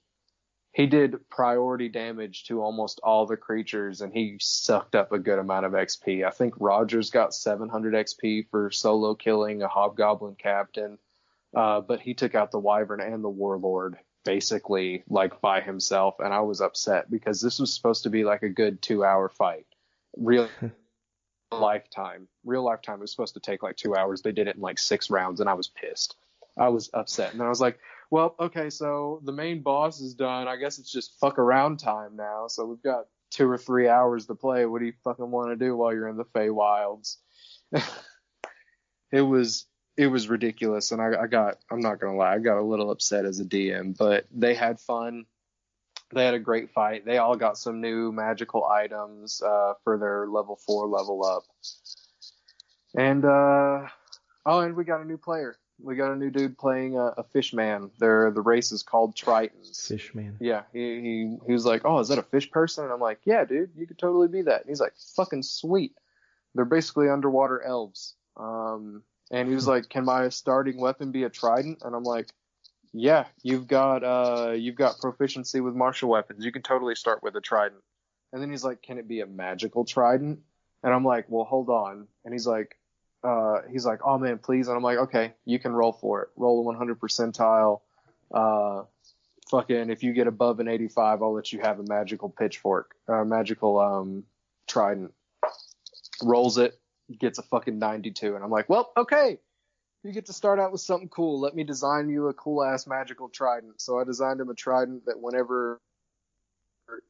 [0.74, 5.38] he did priority damage to almost all the creatures and he sucked up a good
[5.38, 6.26] amount of XP.
[6.26, 10.98] I think Rogers got 700 XP for solo killing a hobgoblin captain.
[11.56, 16.34] Uh, but he took out the wyvern and the warlord basically like by himself and
[16.34, 19.68] I was upset because this was supposed to be like a good 2 hour fight.
[20.18, 20.50] Real
[21.52, 22.28] lifetime.
[22.44, 24.24] Real lifetime it was supposed to take like 2 hours.
[24.24, 26.16] They did it in like 6 rounds and I was pissed.
[26.58, 27.32] I was upset.
[27.32, 27.78] And then I was like,
[28.14, 30.47] well, okay, so the main boss is done.
[30.47, 32.45] I guess it's just fuck around time now.
[32.47, 34.68] So we've got two or three hours to play.
[34.68, 37.16] What do you fucking want to do while you're in the Feywilds?
[39.11, 39.66] it was
[39.97, 42.91] it was ridiculous, and I, I got I'm not gonna lie, I got a little
[42.91, 45.26] upset as a DM, but they had fun.
[46.14, 47.07] They had a great fight.
[47.07, 51.45] They all got some new magical items uh, for their level four level up,
[52.95, 53.88] and uh,
[54.45, 57.24] oh, and we got a new player we got a new dude playing a, a
[57.24, 57.92] fishman.
[58.00, 59.88] They're the race is called Tritons.
[59.88, 60.38] Fishman.
[60.40, 63.20] Yeah, he, he he was like, "Oh, is that a fish person?" And I'm like,
[63.26, 65.94] "Yeah, dude, you could totally be that." And he's like, "Fucking sweet."
[66.56, 68.16] They're basically underwater elves.
[68.38, 72.30] Um, and he was like, "Can my starting weapon be a trident?" And I'm like,
[72.94, 76.46] "Yeah, you've got uh you've got proficiency with martial weapons.
[76.46, 77.82] You can totally start with a trident."
[78.32, 80.40] And then he's like, "Can it be a magical trident?"
[80.82, 82.78] And I'm like, "Well, hold on." And he's like,
[83.24, 86.30] uh, he's like, "Oh man, please," and I'm like, "Okay, you can roll for it.
[86.36, 87.82] Roll a 100 percentile.
[88.34, 88.84] Uh,
[89.50, 93.24] fucking, if you get above an 85, I'll let you have a magical pitchfork, uh,
[93.24, 94.24] magical um,
[94.68, 95.14] trident."
[96.22, 96.80] Rolls it,
[97.20, 99.40] gets a fucking 92, and I'm like, "Well, okay,
[100.04, 101.40] you get to start out with something cool.
[101.40, 105.06] Let me design you a cool ass magical trident." So I designed him a trident
[105.06, 105.80] that whenever,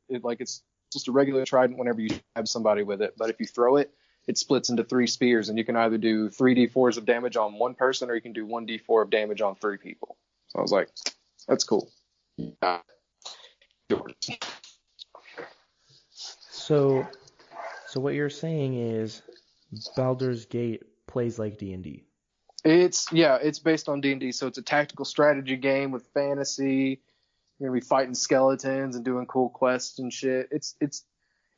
[0.09, 0.61] it like it's
[0.91, 3.91] just a regular trident whenever you stab somebody with it, but if you throw it
[4.27, 7.59] it splits into three spears, and you can either do three d4s of damage on
[7.59, 10.17] one person, or you can do one d4 of damage on three people.
[10.47, 10.89] So I was like,
[11.47, 11.91] that's cool.
[12.37, 12.79] Yeah.
[16.11, 17.05] So,
[17.87, 19.21] so what you're saying is,
[19.95, 22.05] Baldur's Gate plays like D and D.
[22.63, 26.07] It's yeah, it's based on D and D, so it's a tactical strategy game with
[26.13, 27.01] fantasy.
[27.59, 30.47] You're gonna be fighting skeletons and doing cool quests and shit.
[30.51, 31.03] It's it's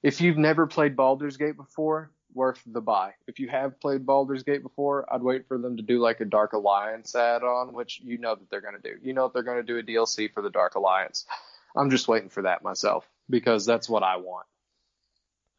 [0.01, 3.13] if you've never played Baldur's Gate before, worth the buy.
[3.27, 6.25] If you have played Baldur's Gate before, I'd wait for them to do like a
[6.25, 8.97] Dark Alliance add-on, which you know that they're going to do.
[9.01, 11.25] You know that they're going to do a DLC for the Dark Alliance.
[11.75, 14.45] I'm just waiting for that myself because that's what I want.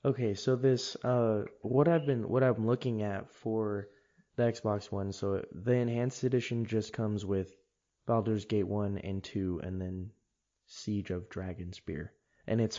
[0.05, 3.89] Okay, so this uh what I've been what I'm looking at for
[4.37, 7.51] the Xbox One, so the enhanced edition just comes with
[8.07, 10.11] Baldur's Gate 1 and 2 and then
[10.67, 12.11] Siege of Dragonspear.
[12.47, 12.79] And it's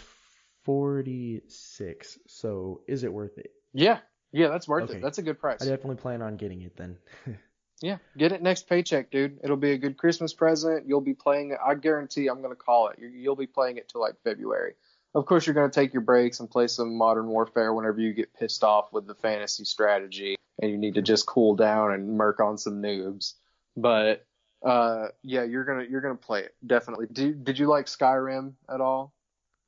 [0.64, 2.20] 46.
[2.28, 3.52] So is it worth it?
[3.78, 4.00] Yeah,
[4.32, 4.98] yeah, that's worth Okay.
[4.98, 5.02] it.
[5.04, 5.62] That's a good price.
[5.62, 6.98] I definitely plan on getting it then.
[7.80, 9.38] Yeah, get it next paycheck, dude.
[9.44, 10.88] It'll be a good Christmas present.
[10.88, 11.60] You'll be playing it.
[11.64, 12.98] I guarantee I'm going to call it.
[12.98, 14.74] You- You'll be playing it till like February.
[15.14, 18.14] Of course, you're going to take your breaks and play some Modern Warfare whenever you
[18.14, 22.18] get pissed off with the fantasy strategy and you need to just cool down and
[22.18, 23.34] murk on some noobs.
[23.76, 24.26] But
[24.66, 27.06] uh, yeah, you're gonna you're gonna play it definitely.
[27.12, 29.14] Did did you like Skyrim at all?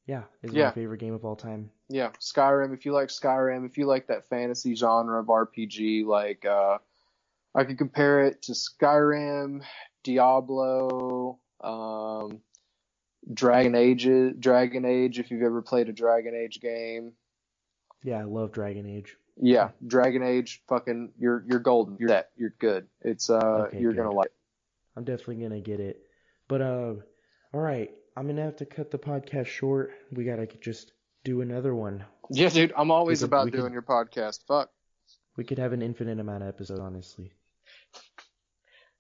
[0.06, 0.66] Yeah, is Yeah.
[0.66, 1.70] my favorite game of all time.
[1.89, 2.74] yeah, Skyrim.
[2.74, 6.78] If you like Skyrim, if you like that fantasy genre of RPG, like uh,
[7.56, 9.62] I could compare it to Skyrim,
[10.04, 12.41] Diablo, um,
[13.34, 14.08] Dragon Age,
[14.39, 15.20] Dragon Age.
[15.20, 17.14] If you've ever played a Dragon Age game,
[18.04, 19.16] Yeah, I love Dragon Age.
[19.41, 21.97] Yeah, Dragon Age, fucking, you're you're golden.
[22.00, 22.32] You're that.
[22.36, 22.88] You're good.
[23.02, 23.38] It's uh,
[23.68, 24.00] Okay, you're good.
[24.04, 24.28] gonna like.
[24.28, 24.34] it.
[24.95, 26.02] I'm definitely gonna get it.
[26.47, 26.93] But uh,
[27.54, 29.91] all right, I'm gonna have to cut the podcast short.
[30.12, 30.93] We gotta just
[31.24, 32.05] do another one.
[32.30, 34.45] Yeah, dude, I'm always could- about we could- doing your podcast.
[34.47, 34.72] Fuck.
[35.38, 37.32] We could have an infinite amount of episodes, honestly.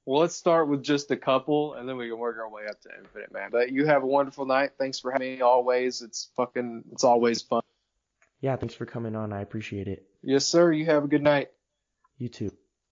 [0.05, 2.79] Well, let's start with just a couple, and then we can work our way up
[2.81, 3.49] to infinite, man.
[3.51, 4.71] But you have a wonderful night.
[4.79, 5.41] Thanks for having me.
[5.41, 7.61] Always, it's fucking, it's always fun.
[8.41, 9.33] Yeah, thanks for coming on.
[9.33, 10.07] I appreciate it.
[10.23, 10.71] Yes, sir.
[10.71, 11.49] You have a good night.
[12.17, 12.51] You too.